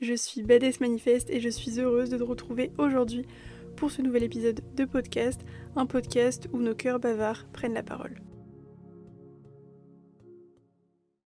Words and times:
je 0.00 0.14
suis 0.14 0.42
Badass 0.42 0.80
Manifeste 0.80 1.30
et 1.30 1.40
je 1.40 1.48
suis 1.48 1.80
heureuse 1.80 2.10
de 2.10 2.18
te 2.18 2.22
retrouver 2.22 2.70
aujourd'hui 2.78 3.24
pour 3.76 3.90
ce 3.90 4.02
nouvel 4.02 4.24
épisode 4.24 4.60
de 4.74 4.84
podcast, 4.84 5.40
un 5.74 5.86
podcast 5.86 6.48
où 6.52 6.58
nos 6.58 6.74
cœurs 6.74 7.00
bavards 7.00 7.46
prennent 7.52 7.74
la 7.74 7.82
parole. 7.82 8.20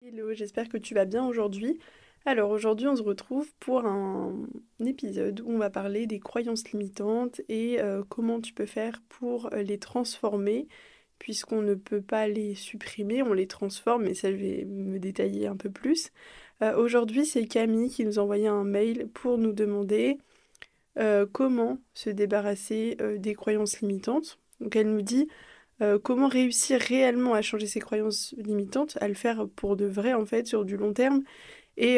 Hello, 0.04 0.34
j'espère 0.34 0.70
que 0.70 0.78
tu 0.78 0.94
vas 0.94 1.06
bien 1.06 1.26
aujourd'hui. 1.26 1.80
Alors 2.26 2.52
aujourd'hui 2.52 2.88
on 2.88 2.96
se 2.96 3.02
retrouve 3.02 3.52
pour 3.60 3.86
un 3.86 4.48
épisode 4.86 5.42
où 5.42 5.50
on 5.50 5.58
va 5.58 5.72
parler 5.72 6.06
des 6.06 6.20
croyances 6.20 6.70
limitantes 6.72 7.42
et 7.50 7.82
euh, 7.82 8.04
comment 8.08 8.40
tu 8.42 8.54
peux 8.54 8.68
faire 8.68 9.02
pour 9.10 9.50
les 9.50 9.80
transformer 9.80 10.68
puisqu'on 11.18 11.62
ne 11.62 11.76
peut 11.76 12.02
pas 12.02 12.28
les 12.28 12.56
supprimer, 12.56 13.22
on 13.22 13.34
les 13.34 13.46
transforme, 13.46 14.06
mais 14.06 14.16
ça 14.16 14.32
je 14.32 14.38
vais 14.38 14.66
me 14.66 14.98
détailler 14.98 15.46
un 15.46 15.56
peu 15.56 15.70
plus. 15.70 16.12
Euh, 16.62 16.76
aujourd'hui, 16.76 17.26
c'est 17.26 17.46
Camille 17.46 17.90
qui 17.90 18.06
nous 18.06 18.20
a 18.20 18.22
envoyé 18.22 18.48
un 18.48 18.64
mail 18.64 19.08
pour 19.14 19.38
nous 19.38 19.54
demander 19.54 20.18
euh, 21.00 21.26
comment 21.32 21.80
se 21.94 22.10
débarrasser 22.10 22.98
euh, 23.02 23.18
des 23.18 23.34
croyances 23.34 23.82
limitantes. 23.82 24.40
Donc 24.60 24.76
elle 24.76 24.92
nous 24.92 25.02
dit 25.02 25.28
comment 26.04 26.28
réussir 26.28 26.80
réellement 26.80 27.34
à 27.34 27.42
changer 27.42 27.66
ses 27.66 27.80
croyances 27.80 28.36
limitantes, 28.38 29.00
à 29.02 29.08
le 29.08 29.16
faire 29.16 29.48
pour 29.56 29.76
de 29.76 29.86
vrai 29.86 30.14
en 30.14 30.28
fait, 30.28 30.46
sur 30.46 30.64
du 30.64 30.78
long 30.78 30.94
terme, 30.94 31.24
et, 31.76 31.98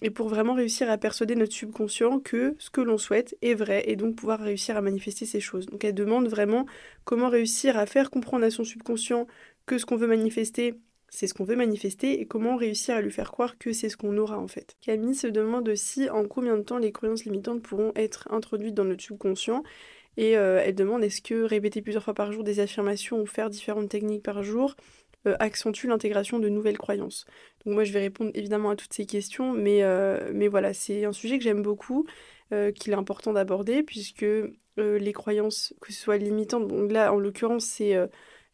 et, 0.00 0.10
pour 0.10 0.28
vraiment 0.28 0.54
réussir 0.54 0.88
à 0.88 0.96
persuader 0.96 1.34
notre 1.34 1.52
subconscient 1.52 2.20
que 2.20 2.54
ce 2.60 2.70
que 2.70 2.80
l'on 2.80 2.98
souhaite 2.98 3.36
est 3.42 3.54
vrai 3.54 3.82
et 3.90 3.96
donc 3.96 4.14
pouvoir 4.14 4.38
réussir 4.38 4.76
à 4.76 4.80
manifester 4.80 5.26
ces 5.26 5.40
choses. 5.40 5.66
Donc 5.66 5.82
elle 5.82 5.94
demande 5.94 6.28
vraiment 6.28 6.66
comment 7.02 7.28
réussir 7.28 7.76
à 7.76 7.86
faire 7.86 8.10
comprendre 8.10 8.44
à 8.44 8.50
son 8.52 8.62
subconscient 8.62 9.26
que 9.66 9.76
ce 9.76 9.86
qu'on 9.86 9.96
veut 9.96 10.06
manifester 10.06 10.74
c'est 11.08 11.26
ce 11.26 11.34
qu'on 11.34 11.44
veut 11.44 11.56
manifester 11.56 12.20
et 12.20 12.26
comment 12.26 12.56
réussir 12.56 12.96
à 12.96 13.00
lui 13.00 13.10
faire 13.10 13.30
croire 13.30 13.58
que 13.58 13.72
c'est 13.72 13.88
ce 13.88 13.96
qu'on 13.96 14.16
aura 14.18 14.38
en 14.38 14.48
fait. 14.48 14.76
Camille 14.80 15.14
se 15.14 15.26
demande 15.26 15.68
aussi 15.68 16.10
en 16.10 16.24
combien 16.26 16.56
de 16.56 16.62
temps 16.62 16.78
les 16.78 16.92
croyances 16.92 17.24
limitantes 17.24 17.62
pourront 17.62 17.92
être 17.94 18.28
introduites 18.30 18.74
dans 18.74 18.84
notre 18.84 19.02
subconscient 19.02 19.62
et 20.16 20.36
euh, 20.36 20.62
elle 20.64 20.74
demande 20.74 21.04
est-ce 21.04 21.20
que 21.22 21.42
répéter 21.42 21.82
plusieurs 21.82 22.02
fois 22.02 22.14
par 22.14 22.32
jour 22.32 22.42
des 22.44 22.60
affirmations 22.60 23.20
ou 23.20 23.26
faire 23.26 23.50
différentes 23.50 23.88
techniques 23.88 24.22
par 24.22 24.42
jour 24.42 24.74
euh, 25.26 25.36
accentue 25.38 25.86
l'intégration 25.86 26.38
de 26.38 26.48
nouvelles 26.48 26.78
croyances. 26.78 27.26
Donc 27.64 27.74
moi 27.74 27.84
je 27.84 27.92
vais 27.92 28.00
répondre 28.00 28.30
évidemment 28.34 28.70
à 28.70 28.76
toutes 28.76 28.92
ces 28.92 29.06
questions, 29.06 29.52
mais, 29.52 29.82
euh, 29.82 30.30
mais 30.32 30.48
voilà, 30.48 30.72
c'est 30.74 31.04
un 31.04 31.12
sujet 31.12 31.38
que 31.38 31.44
j'aime 31.44 31.62
beaucoup, 31.62 32.06
qu'il 32.76 32.92
est 32.92 32.96
important 32.96 33.32
d'aborder, 33.32 33.82
puisque 33.82 34.24
les 34.76 35.12
croyances, 35.12 35.74
que 35.80 35.92
ce 35.92 36.00
soit 36.00 36.16
limitantes, 36.16 36.68
donc 36.68 36.92
là 36.92 37.12
en 37.12 37.18
l'occurrence 37.18 37.64
c'est 37.64 37.96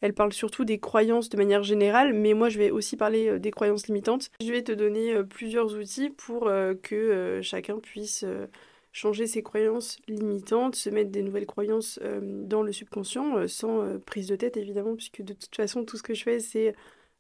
elle 0.03 0.15
parle 0.15 0.33
surtout 0.33 0.65
des 0.65 0.79
croyances 0.79 1.29
de 1.29 1.37
manière 1.37 1.63
générale, 1.63 2.13
mais 2.13 2.35
moi 2.35 2.49
je 2.49 2.59
vais 2.59 2.71
aussi 2.71 2.97
parler 2.97 3.29
euh, 3.29 3.39
des 3.39 3.53
croyances 3.53 3.87
limitantes. 3.87 4.31
Je 4.43 4.51
vais 4.51 4.63
te 4.63 4.73
donner 4.73 5.15
euh, 5.15 5.23
plusieurs 5.23 5.75
outils 5.75 6.11
pour 6.11 6.49
euh, 6.49 6.75
que 6.75 7.41
chacun 7.43 7.79
puisse 7.79 8.27
changer 8.91 9.27
ses 9.27 9.43
croyances 9.43 9.99
limitantes, 10.09 10.75
se 10.75 10.91
mettre 10.91 11.11
des 11.11 11.23
nouvelles 11.23 11.47
croyances 11.47 11.99
dans 12.23 12.63
le 12.63 12.73
subconscient, 12.73 13.49
sans 13.49 13.99
prise 14.01 14.27
de 14.27 14.37
tête 14.37 14.59
évidemment, 14.59 14.95
puisque 14.95 15.23
de 15.23 15.33
toute 15.33 15.55
façon 15.55 15.85
tout 15.85 15.97
ce 15.97 16.03
que 16.03 16.13
je 16.13 16.25
fais 16.25 16.41
c'est 16.41 16.75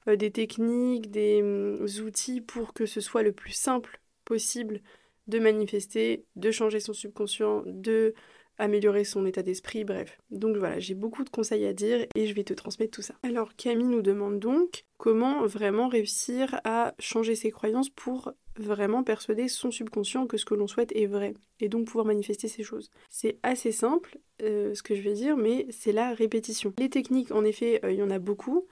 des 0.07 0.31
techniques, 0.31 1.11
des 1.11 1.41
mm, 1.41 1.87
outils 2.05 2.43
pour 2.43 2.75
que 2.75 2.85
ce 2.85 3.01
soit 3.01 3.23
le 3.23 3.33
plus 3.33 3.53
simple 3.53 4.01
possible 4.27 4.83
de 5.29 5.39
manifester, 5.39 6.27
de 6.37 6.51
changer 6.51 6.81
son 6.81 6.93
subconscient, 6.93 7.63
de 7.65 8.15
améliorer 8.63 9.05
son 9.05 9.27
état 9.27 9.43
d'esprit, 9.43 9.85
bref. 9.85 10.19
Donc 10.31 10.57
voilà, 10.57 10.79
j'ai 10.79 10.95
beaucoup 10.95 11.25
de 11.25 11.31
conseils 11.31 11.67
à 11.67 11.73
dire 11.73 12.07
et 12.15 12.27
je 12.27 12.35
vais 12.35 12.45
te 12.45 12.55
transmettre 12.55 12.93
tout 12.93 13.03
ça. 13.03 13.15
Alors 13.23 13.57
Camille 13.57 13.87
nous 13.87 14.03
demande 14.03 14.39
donc 14.39 14.85
comment 14.99 15.45
vraiment 15.47 15.89
réussir 15.89 16.61
à 16.65 16.95
changer 17.01 17.35
ses 17.35 17.51
croyances 17.51 17.91
pour 17.91 18.33
vraiment 18.57 19.03
persuader 19.03 19.49
son 19.49 19.71
subconscient 19.71 20.27
que 20.27 20.37
ce 20.37 20.45
que 20.45 20.55
l'on 20.55 20.69
souhaite 20.69 20.95
est 20.95 21.07
vrai 21.07 21.35
et 21.59 21.69
donc 21.69 21.87
pouvoir 21.87 22.07
manifester 22.07 22.49
ces 22.49 22.63
choses. 22.63 22.91
C'est 23.11 23.39
assez 23.43 23.73
simple 23.73 24.19
euh, 24.43 24.75
ce 24.75 24.83
que 24.83 24.95
je 24.95 25.03
vais 25.03 25.15
dire, 25.15 25.37
mais 25.37 25.67
c'est 25.71 25.93
la 25.93 26.15
répétition. 26.15 26.73
Les 26.79 26.89
techniques, 26.89 27.33
en 27.33 27.45
effet, 27.45 27.81
euh, 27.85 27.93
il 27.93 27.99
y 27.99 28.03
en 28.03 28.11
a 28.11 28.19
beaucoup. 28.19 28.67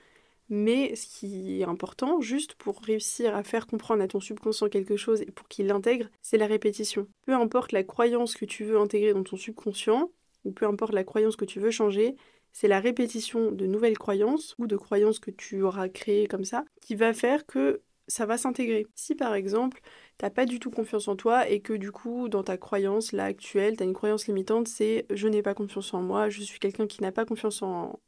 Mais 0.51 0.97
ce 0.97 1.07
qui 1.07 1.61
est 1.61 1.65
important, 1.65 2.21
juste 2.21 2.55
pour 2.55 2.81
réussir 2.83 3.37
à 3.37 3.45
faire 3.45 3.69
comprendre 3.69 4.03
à 4.03 4.09
ton 4.09 4.19
subconscient 4.19 4.69
quelque 4.69 4.97
chose 4.97 5.23
et 5.23 5.31
pour 5.31 5.47
qu'il 5.47 5.69
l'intègre, 5.69 6.09
c'est 6.23 6.39
la 6.39 6.49
répétition. 6.49 7.07
Peu 7.25 7.35
importe 7.35 7.71
la 7.71 7.85
croyance 7.85 8.35
que 8.35 8.45
tu 8.45 8.65
veux 8.65 8.77
intégrer 8.77 9.15
dans 9.15 9.23
ton 9.23 9.37
subconscient, 9.37 10.11
ou 10.45 10.51
peu 10.51 10.67
importe 10.67 10.93
la 10.93 11.05
croyance 11.05 11.37
que 11.37 11.45
tu 11.45 11.61
veux 11.61 11.71
changer, 11.71 12.17
c'est 12.53 12.69
la 12.69 12.81
répétition 12.81 13.53
de 13.53 13.67
nouvelles 13.67 13.99
croyances 13.99 14.57
ou 14.59 14.67
de 14.67 14.77
croyances 14.77 15.21
que 15.21 15.31
tu 15.31 15.63
auras 15.63 15.89
créées 15.89 16.27
comme 16.27 16.45
ça 16.45 16.65
qui 16.81 16.97
va 16.97 17.15
faire 17.15 17.47
que 17.47 17.81
ça 18.11 18.27
va 18.27 18.37
s'intégrer. 18.37 18.87
Si 18.95 19.15
par 19.15 19.35
exemple, 19.35 19.81
t'as 20.19 20.31
pas 20.31 20.45
du 20.45 20.59
tout 20.59 20.71
confiance 20.71 21.09
en 21.09 21.17
toi 21.17 21.49
et 21.49 21.61
que 21.61 21.73
du 21.73 21.93
coup, 21.93 22.29
dans 22.29 22.43
ta 22.43 22.59
croyance 22.59 23.13
là 23.13 23.25
actuelle, 23.25 23.77
t'as 23.77 23.85
une 23.85 23.95
croyance 23.95 24.27
limitante, 24.27 24.69
c'est 24.69 25.07
je 25.11 25.29
n'ai 25.29 25.43
pas 25.43 25.55
confiance 25.55 25.95
en 25.95 26.03
moi, 26.03 26.29
je 26.29 26.43
suis 26.43 26.59
quelqu'un 26.59 26.87
qui 26.87 27.03
n'a 27.03 27.13
pas 27.13 27.25
confiance 27.25 27.63
en, 27.63 28.01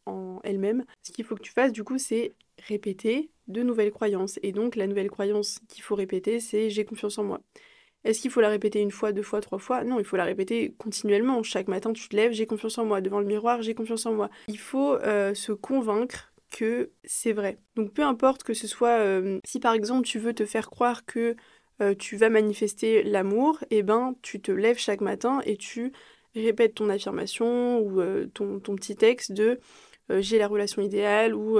elle-même. 0.44 0.84
Ce 1.02 1.12
qu'il 1.12 1.24
faut 1.24 1.36
que 1.36 1.42
tu 1.42 1.52
fasses 1.52 1.72
du 1.72 1.84
coup, 1.84 1.98
c'est 1.98 2.32
répéter 2.66 3.30
de 3.48 3.62
nouvelles 3.62 3.92
croyances. 3.92 4.38
Et 4.42 4.52
donc, 4.52 4.76
la 4.76 4.86
nouvelle 4.86 5.10
croyance 5.10 5.60
qu'il 5.68 5.82
faut 5.82 5.94
répéter, 5.94 6.40
c'est 6.40 6.68
j'ai 6.68 6.84
confiance 6.84 7.18
en 7.18 7.24
moi. 7.24 7.40
Est-ce 8.04 8.20
qu'il 8.20 8.32
faut 8.32 8.40
la 8.40 8.48
répéter 8.48 8.80
une 8.80 8.90
fois, 8.90 9.12
deux 9.12 9.22
fois, 9.22 9.40
trois 9.40 9.58
fois? 9.58 9.84
Non, 9.84 10.00
il 10.00 10.04
faut 10.04 10.16
la 10.16 10.24
répéter 10.24 10.74
continuellement. 10.78 11.42
Chaque 11.44 11.68
matin, 11.68 11.92
tu 11.92 12.08
te 12.08 12.16
lèves, 12.16 12.32
j'ai 12.32 12.46
confiance 12.46 12.76
en 12.78 12.84
moi. 12.84 13.00
Devant 13.00 13.20
le 13.20 13.26
miroir, 13.26 13.62
j'ai 13.62 13.74
confiance 13.74 14.06
en 14.06 14.12
moi. 14.12 14.28
Il 14.48 14.58
faut 14.58 14.94
euh, 14.94 15.34
se 15.34 15.52
convaincre 15.52 16.31
que 16.52 16.92
c'est 17.04 17.32
vrai. 17.32 17.58
Donc 17.74 17.92
peu 17.92 18.02
importe 18.02 18.44
que 18.44 18.54
ce 18.54 18.68
soit, 18.68 19.00
euh, 19.00 19.40
si 19.44 19.58
par 19.58 19.74
exemple 19.74 20.06
tu 20.06 20.18
veux 20.20 20.34
te 20.34 20.46
faire 20.46 20.70
croire 20.70 21.04
que 21.04 21.34
euh, 21.80 21.94
tu 21.94 22.16
vas 22.16 22.28
manifester 22.28 23.02
l'amour, 23.02 23.58
et 23.70 23.78
eh 23.78 23.82
ben 23.82 24.14
tu 24.22 24.40
te 24.40 24.52
lèves 24.52 24.78
chaque 24.78 25.00
matin 25.00 25.40
et 25.46 25.56
tu 25.56 25.92
répètes 26.34 26.74
ton 26.74 26.88
affirmation 26.90 27.80
ou 27.80 28.00
euh, 28.00 28.26
ton, 28.34 28.60
ton, 28.60 28.76
petit 28.76 28.96
texte 28.96 29.32
de 29.32 29.58
j'ai 30.10 30.38
la 30.38 30.46
relation 30.46 30.82
idéale 30.82 31.34
ou 31.34 31.58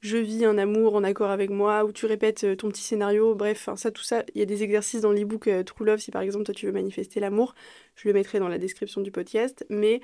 je 0.00 0.16
vis 0.16 0.46
un 0.46 0.56
amour 0.56 0.94
en 0.94 1.04
accord 1.04 1.30
avec 1.30 1.50
moi, 1.50 1.84
ou 1.84 1.92
tu 1.92 2.06
répètes 2.06 2.56
ton 2.56 2.70
petit 2.70 2.82
scénario, 2.82 3.34
bref, 3.34 3.68
ça, 3.76 3.90
tout 3.90 4.02
ça, 4.02 4.24
il 4.34 4.38
y 4.38 4.42
a 4.42 4.46
des 4.46 4.62
exercices 4.62 5.02
dans 5.02 5.12
l'ebook 5.12 5.50
True 5.66 5.84
Love, 5.84 5.98
si 5.98 6.10
par 6.10 6.22
exemple 6.22 6.44
toi 6.46 6.54
tu 6.54 6.64
veux 6.64 6.72
manifester 6.72 7.20
l'amour, 7.20 7.54
je 7.96 8.08
le 8.08 8.14
mettrai 8.14 8.38
dans 8.38 8.48
la 8.48 8.56
description 8.56 9.02
du 9.02 9.10
podcast, 9.10 9.66
mais 9.68 10.00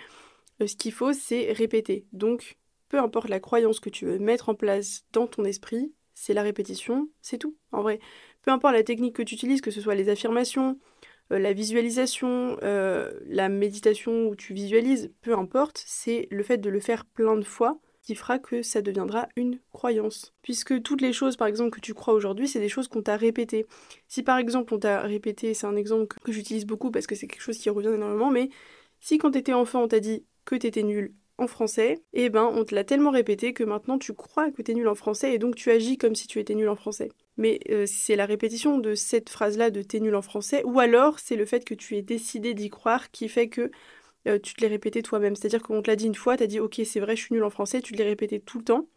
ce 0.60 0.76
qu'il 0.76 0.92
faut 0.92 1.14
c'est 1.14 1.52
répéter. 1.52 2.04
Donc 2.12 2.58
peu 2.88 2.98
importe 2.98 3.28
la 3.28 3.40
croyance 3.40 3.80
que 3.80 3.90
tu 3.90 4.06
veux 4.06 4.18
mettre 4.18 4.48
en 4.48 4.54
place 4.54 5.04
dans 5.12 5.26
ton 5.26 5.44
esprit, 5.44 5.92
c'est 6.14 6.34
la 6.34 6.42
répétition, 6.42 7.08
c'est 7.20 7.38
tout, 7.38 7.56
en 7.72 7.82
vrai. 7.82 8.00
Peu 8.42 8.50
importe 8.50 8.74
la 8.74 8.82
technique 8.82 9.16
que 9.16 9.22
tu 9.22 9.34
utilises, 9.34 9.60
que 9.60 9.70
ce 9.70 9.80
soit 9.80 9.94
les 9.94 10.08
affirmations, 10.08 10.78
euh, 11.32 11.38
la 11.38 11.52
visualisation, 11.52 12.56
euh, 12.62 13.12
la 13.26 13.48
méditation 13.48 14.28
où 14.28 14.36
tu 14.36 14.54
visualises, 14.54 15.12
peu 15.20 15.36
importe, 15.36 15.82
c'est 15.86 16.28
le 16.30 16.42
fait 16.42 16.58
de 16.58 16.70
le 16.70 16.80
faire 16.80 17.04
plein 17.04 17.36
de 17.36 17.44
fois 17.44 17.78
qui 18.02 18.14
fera 18.14 18.38
que 18.38 18.62
ça 18.62 18.82
deviendra 18.82 19.28
une 19.34 19.58
croyance. 19.72 20.32
Puisque 20.42 20.80
toutes 20.82 21.00
les 21.00 21.12
choses, 21.12 21.36
par 21.36 21.48
exemple, 21.48 21.70
que 21.70 21.80
tu 21.80 21.92
crois 21.92 22.14
aujourd'hui, 22.14 22.46
c'est 22.46 22.60
des 22.60 22.68
choses 22.68 22.86
qu'on 22.86 23.02
t'a 23.02 23.16
répétées. 23.16 23.66
Si 24.06 24.22
par 24.22 24.38
exemple 24.38 24.72
on 24.74 24.78
t'a 24.78 25.00
répété, 25.00 25.54
c'est 25.54 25.66
un 25.66 25.74
exemple 25.74 26.06
que, 26.06 26.30
j'utilise 26.30 26.66
beaucoup 26.66 26.92
parce 26.92 27.08
que 27.08 27.16
c'est 27.16 27.26
quelque 27.26 27.42
chose 27.42 27.58
qui 27.58 27.68
revient 27.68 27.94
énormément, 27.94 28.30
mais 28.30 28.48
si 29.00 29.18
quand 29.18 29.32
t'étais 29.32 29.52
enfant 29.52 29.82
on 29.82 29.88
t'a 29.88 29.98
dit 29.98 30.24
que 30.44 30.54
t'étais 30.54 30.84
nul 30.84 31.14
en 31.38 31.46
français, 31.46 32.02
eh 32.14 32.30
ben 32.30 32.44
on 32.44 32.64
te 32.64 32.74
l'a 32.74 32.84
tellement 32.84 33.10
répété 33.10 33.52
que 33.52 33.64
maintenant 33.64 33.98
tu 33.98 34.14
crois 34.14 34.50
que 34.50 34.62
tu 34.62 34.70
es 34.70 34.74
nul 34.74 34.88
en 34.88 34.94
français 34.94 35.34
et 35.34 35.38
donc 35.38 35.54
tu 35.54 35.70
agis 35.70 35.98
comme 35.98 36.14
si 36.14 36.26
tu 36.26 36.38
étais 36.40 36.54
nul 36.54 36.68
en 36.68 36.76
français. 36.76 37.10
Mais 37.36 37.60
euh, 37.70 37.84
c'est 37.86 38.16
la 38.16 38.26
répétition 38.26 38.78
de 38.78 38.94
cette 38.94 39.28
phrase-là 39.28 39.70
de 39.70 39.82
t'es 39.82 40.00
nul 40.00 40.14
en 40.14 40.22
français, 40.22 40.62
ou 40.64 40.80
alors 40.80 41.18
c'est 41.18 41.36
le 41.36 41.44
fait 41.44 41.64
que 41.64 41.74
tu 41.74 41.96
aies 41.96 42.02
décidé 42.02 42.54
d'y 42.54 42.70
croire 42.70 43.10
qui 43.10 43.28
fait 43.28 43.48
que 43.48 43.70
euh, 44.28 44.38
tu 44.38 44.54
te 44.54 44.60
l'es 44.62 44.68
répété 44.68 45.02
toi-même. 45.02 45.36
C'est-à-dire 45.36 45.62
qu'on 45.62 45.82
te 45.82 45.90
l'a 45.90 45.96
dit 45.96 46.06
une 46.06 46.14
fois, 46.14 46.36
t'as 46.36 46.46
dit 46.46 46.60
ok 46.60 46.80
c'est 46.84 47.00
vrai 47.00 47.16
je 47.16 47.22
suis 47.22 47.34
nul 47.34 47.44
en 47.44 47.50
français, 47.50 47.80
tu 47.82 47.92
te 47.92 47.98
l'es 47.98 48.04
répété 48.04 48.40
tout 48.40 48.58
le 48.58 48.64
temps. 48.64 48.88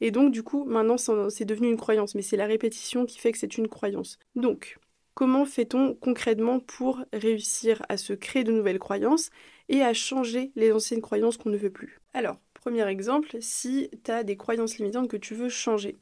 Et 0.00 0.10
donc 0.10 0.32
du 0.32 0.42
coup 0.42 0.64
maintenant 0.64 0.96
c'est 0.98 1.44
devenu 1.44 1.68
une 1.68 1.76
croyance, 1.76 2.14
mais 2.14 2.22
c'est 2.22 2.36
la 2.36 2.46
répétition 2.46 3.06
qui 3.06 3.18
fait 3.18 3.32
que 3.32 3.38
c'est 3.38 3.58
une 3.58 3.68
croyance. 3.68 4.18
Donc 4.34 4.78
Comment 5.14 5.44
fait-on 5.44 5.94
concrètement 5.94 6.58
pour 6.60 7.04
réussir 7.12 7.84
à 7.88 7.96
se 7.96 8.12
créer 8.14 8.44
de 8.44 8.52
nouvelles 8.52 8.78
croyances 8.78 9.30
et 9.68 9.82
à 9.82 9.92
changer 9.94 10.52
les 10.56 10.72
anciennes 10.72 11.02
croyances 11.02 11.36
qu'on 11.36 11.50
ne 11.50 11.56
veut 11.58 11.70
plus? 11.72 12.00
Alors, 12.14 12.38
premier 12.54 12.86
exemple, 12.88 13.36
si 13.40 13.90
tu 14.04 14.10
as 14.10 14.24
des 14.24 14.36
croyances 14.36 14.78
limitantes 14.78 15.08
que 15.08 15.16
tu 15.16 15.34
veux 15.34 15.48
changer, 15.50 15.98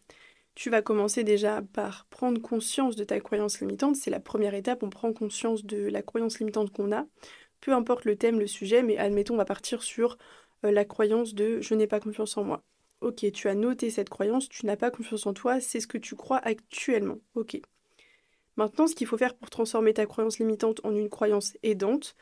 tu 0.55 0.71
vas 0.71 0.83
commencer 0.83 1.25
déjà 1.25 1.63
par 1.73 2.07
prendre 2.11 2.41
conscience 2.41 2.97
de 2.97 3.05
ta 3.05 3.21
croyance 3.21 3.61
limitante. 3.61 3.97
C'est 3.97 4.11
la 4.11 4.21
première 4.21 4.55
étape, 4.55 4.83
on 4.83 4.91
prend 4.91 5.13
conscience 5.13 5.65
de 5.65 5.89
la 5.89 6.03
croyance 6.03 6.39
limitante 6.39 6.73
qu'on 6.73 6.93
a. 6.93 7.07
Peu 7.61 7.73
importe 7.73 8.05
le 8.05 8.17
thème, 8.17 8.39
le 8.41 8.47
sujet, 8.47 8.83
mais 8.83 8.99
admettons, 8.99 9.35
on 9.35 9.39
va 9.39 9.45
partir 9.45 9.83
sur 9.83 10.19
euh, 10.65 10.71
la 10.71 10.85
croyance 10.85 11.35
de 11.35 11.61
je 11.61 11.75
n'ai 11.75 11.87
pas 11.87 12.01
confiance 12.01 12.37
en 12.37 12.45
moi. 12.45 12.63
Ok, 13.01 13.25
tu 13.33 13.49
as 13.49 13.55
noté 13.55 13.91
cette 13.91 14.11
croyance, 14.11 14.49
tu 14.49 14.67
n'as 14.67 14.77
pas 14.77 14.91
confiance 14.91 15.27
en 15.27 15.33
toi, 15.35 15.61
c'est 15.61 15.81
ce 15.81 15.87
que 15.87 15.99
tu 15.99 16.17
crois 16.17 16.39
actuellement. 16.39 17.19
Ok. 17.35 17.61
Maintenant, 18.61 18.87
ce 18.87 18.95
qu'il 18.95 19.07
faut 19.07 19.17
faire 19.17 19.35
pour 19.35 19.49
transformer 19.49 19.95
ta 19.95 20.05
croyance 20.05 20.39
limitante 20.39 20.83
en 20.85 20.95
une 20.95 21.09
croyance 21.09 21.57
aidante, 21.63 22.15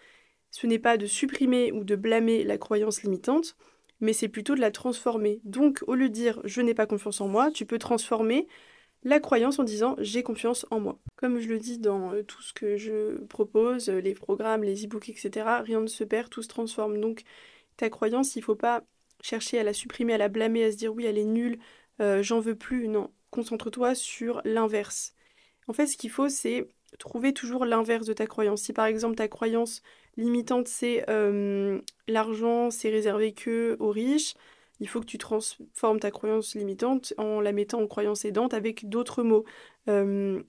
ce 0.52 0.68
n'est 0.68 0.78
pas 0.78 0.96
de 0.96 1.04
supprimer 1.04 1.72
ou 1.72 1.82
de 1.82 1.96
blâmer 1.96 2.44
la 2.44 2.58
croyance 2.58 3.02
limitante, 3.02 3.56
mais 3.98 4.12
c'est 4.12 4.28
plutôt 4.28 4.54
de 4.54 4.60
la 4.60 4.70
transformer. 4.70 5.40
Donc, 5.42 5.82
au 5.88 5.96
lieu 5.96 6.08
de 6.08 6.14
dire 6.14 6.40
je 6.44 6.60
n'ai 6.60 6.74
pas 6.74 6.86
confiance 6.86 7.20
en 7.20 7.26
moi, 7.26 7.50
tu 7.50 7.66
peux 7.66 7.80
transformer 7.80 8.46
la 9.02 9.18
croyance 9.18 9.58
en 9.58 9.64
disant 9.64 9.96
j'ai 9.98 10.22
confiance 10.22 10.64
en 10.70 10.78
moi. 10.78 11.00
Comme 11.16 11.40
je 11.40 11.48
le 11.48 11.58
dis 11.58 11.80
dans 11.80 12.12
euh, 12.12 12.22
tout 12.22 12.40
ce 12.40 12.52
que 12.52 12.76
je 12.76 13.18
propose, 13.24 13.88
euh, 13.88 13.98
les 14.00 14.14
programmes, 14.14 14.62
les 14.62 14.84
e-books, 14.84 15.08
etc., 15.08 15.44
rien 15.64 15.80
ne 15.80 15.88
se 15.88 16.04
perd, 16.04 16.30
tout 16.30 16.42
se 16.42 16.48
transforme. 16.48 17.00
Donc 17.00 17.24
ta 17.76 17.90
croyance, 17.90 18.36
il 18.36 18.40
ne 18.40 18.44
faut 18.44 18.54
pas 18.54 18.84
chercher 19.22 19.58
à 19.58 19.64
la 19.64 19.72
supprimer, 19.72 20.14
à 20.14 20.18
la 20.18 20.28
blâmer, 20.28 20.62
à 20.62 20.70
se 20.70 20.76
dire 20.76 20.94
oui, 20.94 21.04
elle 21.04 21.18
est 21.18 21.24
nulle, 21.24 21.58
euh, 22.00 22.22
j'en 22.22 22.38
veux 22.38 22.54
plus. 22.54 22.86
Non, 22.86 23.10
concentre-toi 23.32 23.96
sur 23.96 24.40
l'inverse. 24.44 25.14
En 25.68 25.72
fait, 25.72 25.86
ce 25.86 25.96
qu'il 25.96 26.10
faut, 26.10 26.28
c'est 26.28 26.66
trouver 26.98 27.32
toujours 27.32 27.64
l'inverse 27.64 28.06
de 28.06 28.14
ta 28.14 28.26
croyance. 28.26 28.62
Si 28.62 28.72
par 28.72 28.86
exemple 28.86 29.16
ta 29.16 29.28
croyance 29.28 29.82
limitante, 30.16 30.66
c'est 30.66 31.04
l'argent, 32.08 32.70
c'est 32.70 32.90
réservé 32.90 33.32
que 33.32 33.76
aux 33.78 33.90
riches, 33.90 34.34
il 34.80 34.88
faut 34.88 35.00
que 35.00 35.06
tu 35.06 35.18
transformes 35.18 36.00
ta 36.00 36.10
croyance 36.10 36.54
limitante 36.54 37.12
en 37.18 37.40
la 37.40 37.52
mettant 37.52 37.80
en 37.80 37.86
croyance 37.86 38.24
aidante 38.24 38.54
avec 38.54 38.88
d'autres 38.88 39.22
mots. 39.22 39.44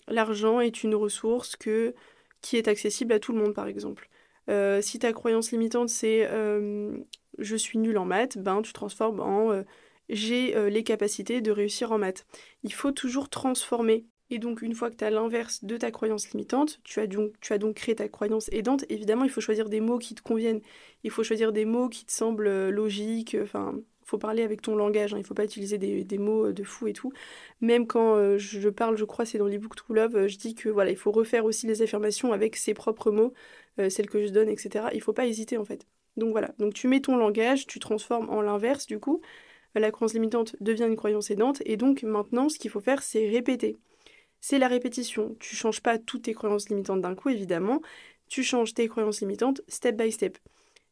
L'argent 0.08 0.62
est 0.62 0.84
une 0.84 0.96
ressource 0.96 1.56
qui 1.58 2.56
est 2.58 2.68
accessible 2.68 3.14
à 3.14 3.20
tout 3.20 3.34
le 3.34 3.40
monde, 3.40 3.54
par 3.54 3.68
exemple. 3.68 4.10
Si 4.82 5.00
ta 5.00 5.12
croyance 5.14 5.52
limitante, 5.52 5.90
c'est 5.90 6.30
je 7.38 7.56
suis 7.56 7.78
nul 7.78 7.98
en 7.98 8.06
maths, 8.06 8.38
ben, 8.38 8.62
tu 8.62 8.72
transformes 8.72 9.20
en 9.20 9.64
j'ai 10.08 10.70
les 10.70 10.84
capacités 10.84 11.42
de 11.42 11.52
réussir 11.52 11.92
en 11.92 11.98
maths. 11.98 12.26
Il 12.64 12.74
faut 12.74 12.92
toujours 12.92 13.30
transformer. 13.30 14.06
Et 14.32 14.40
donc, 14.40 14.62
une 14.62 14.76
fois 14.76 14.92
que 14.92 14.96
tu 14.96 15.04
as 15.04 15.10
l'inverse 15.10 15.64
de 15.64 15.78
ta 15.78 15.92
croyance 15.92 16.30
limitante, 16.32 16.80
tu 16.84 17.00
as, 17.00 17.08
donc, 17.08 17.34
tu 17.42 17.54
as 17.54 17.58
donc 17.58 17.76
créé 17.76 17.96
ta 17.96 18.08
croyance 18.08 18.50
aidante. 18.52 18.86
Évidemment, 18.90 19.24
il 19.24 19.32
faut 19.32 19.42
choisir 19.42 19.70
des 19.70 19.82
mots 19.82 19.98
qui 19.98 20.16
te 20.16 20.22
conviennent. 20.22 20.62
Il 21.04 21.12
faut 21.12 21.24
choisir 21.24 21.52
des 21.52 21.66
mots 21.66 21.90
qui 21.90 22.06
te 22.06 22.12
semblent 22.12 22.70
logiques, 22.70 23.36
enfin, 23.42 23.74
faut 24.10 24.18
parler 24.18 24.44
avec 24.44 24.62
ton 24.62 24.76
langage, 24.76 25.14
hein. 25.14 25.18
il 25.18 25.22
ne 25.22 25.26
faut 25.26 25.34
pas 25.34 25.46
utiliser 25.46 25.78
des, 25.78 26.18
mots 26.18 26.48
euh, 26.48 26.54
de 26.54 26.64
fou 26.64 26.88
et 26.88 26.94
tout. 26.94 27.14
Même 27.62 27.88
quand 27.88 28.16
euh, 28.16 28.38
je 28.38 28.70
parle, 28.70 28.98
je 28.98 29.06
crois, 29.06 29.26
c'est 29.26 29.38
dans 29.38 29.48
l'ebook 29.48 29.76
True 29.76 29.96
Love, 29.96 30.16
euh, 30.16 30.28
je 30.28 30.38
dis 30.38 30.56
que 30.56 30.70
voilà, 30.70 30.90
il 30.90 30.98
faut 30.98 31.12
refaire 31.12 31.46
aussi 31.46 31.68
les 31.68 31.82
affirmations 31.82 32.34
avec 32.34 32.56
ses 32.56 32.74
propres 32.74 33.12
mots, 33.12 33.34
celles 33.88 34.10
que 34.10 34.26
je 34.26 34.32
donne, 34.32 34.50
etc. 34.50 34.88
Il 34.94 35.02
faut 35.02 35.14
pas 35.14 35.26
hésiter 35.26 35.56
en 35.58 35.64
fait. 35.64 35.88
Donc 36.18 36.32
voilà, 36.32 36.54
donc 36.60 36.74
tu 36.74 36.90
mets 36.90 37.00
ton 37.00 37.16
langage, 37.16 37.66
tu 37.66 37.80
transformes 37.80 38.30
en 38.30 38.42
l'inverse 38.42 38.88
du 38.88 39.00
coup. 39.00 39.22
La 39.76 39.92
croyance 39.92 40.14
limitante 40.14 40.58
devient 40.60 40.86
une 40.86 40.98
croyance 40.98 41.32
aidante, 41.32 41.62
et 41.66 41.78
donc 41.78 42.04
maintenant, 42.04 42.50
ce 42.50 42.60
qu'il 42.60 42.72
faut 42.72 42.82
faire, 42.82 43.04
c'est 43.04 43.30
répéter. 43.30 43.78
C'est 44.42 44.60
la 44.60 44.68
répétition. 44.68 45.36
Tu 45.40 45.56
changes 45.56 45.82
pas 45.82 45.98
toutes 45.98 46.24
tes 46.24 46.34
croyances 46.34 46.70
limitantes 46.70 47.02
d'un 47.02 47.16
coup, 47.16 47.30
évidemment. 47.30 47.82
Tu 48.28 48.44
changes 48.44 48.74
tes 48.74 48.88
croyances 48.88 49.22
limitantes 49.22 49.62
step 49.68 49.96
by 49.96 50.12
step 50.12 50.38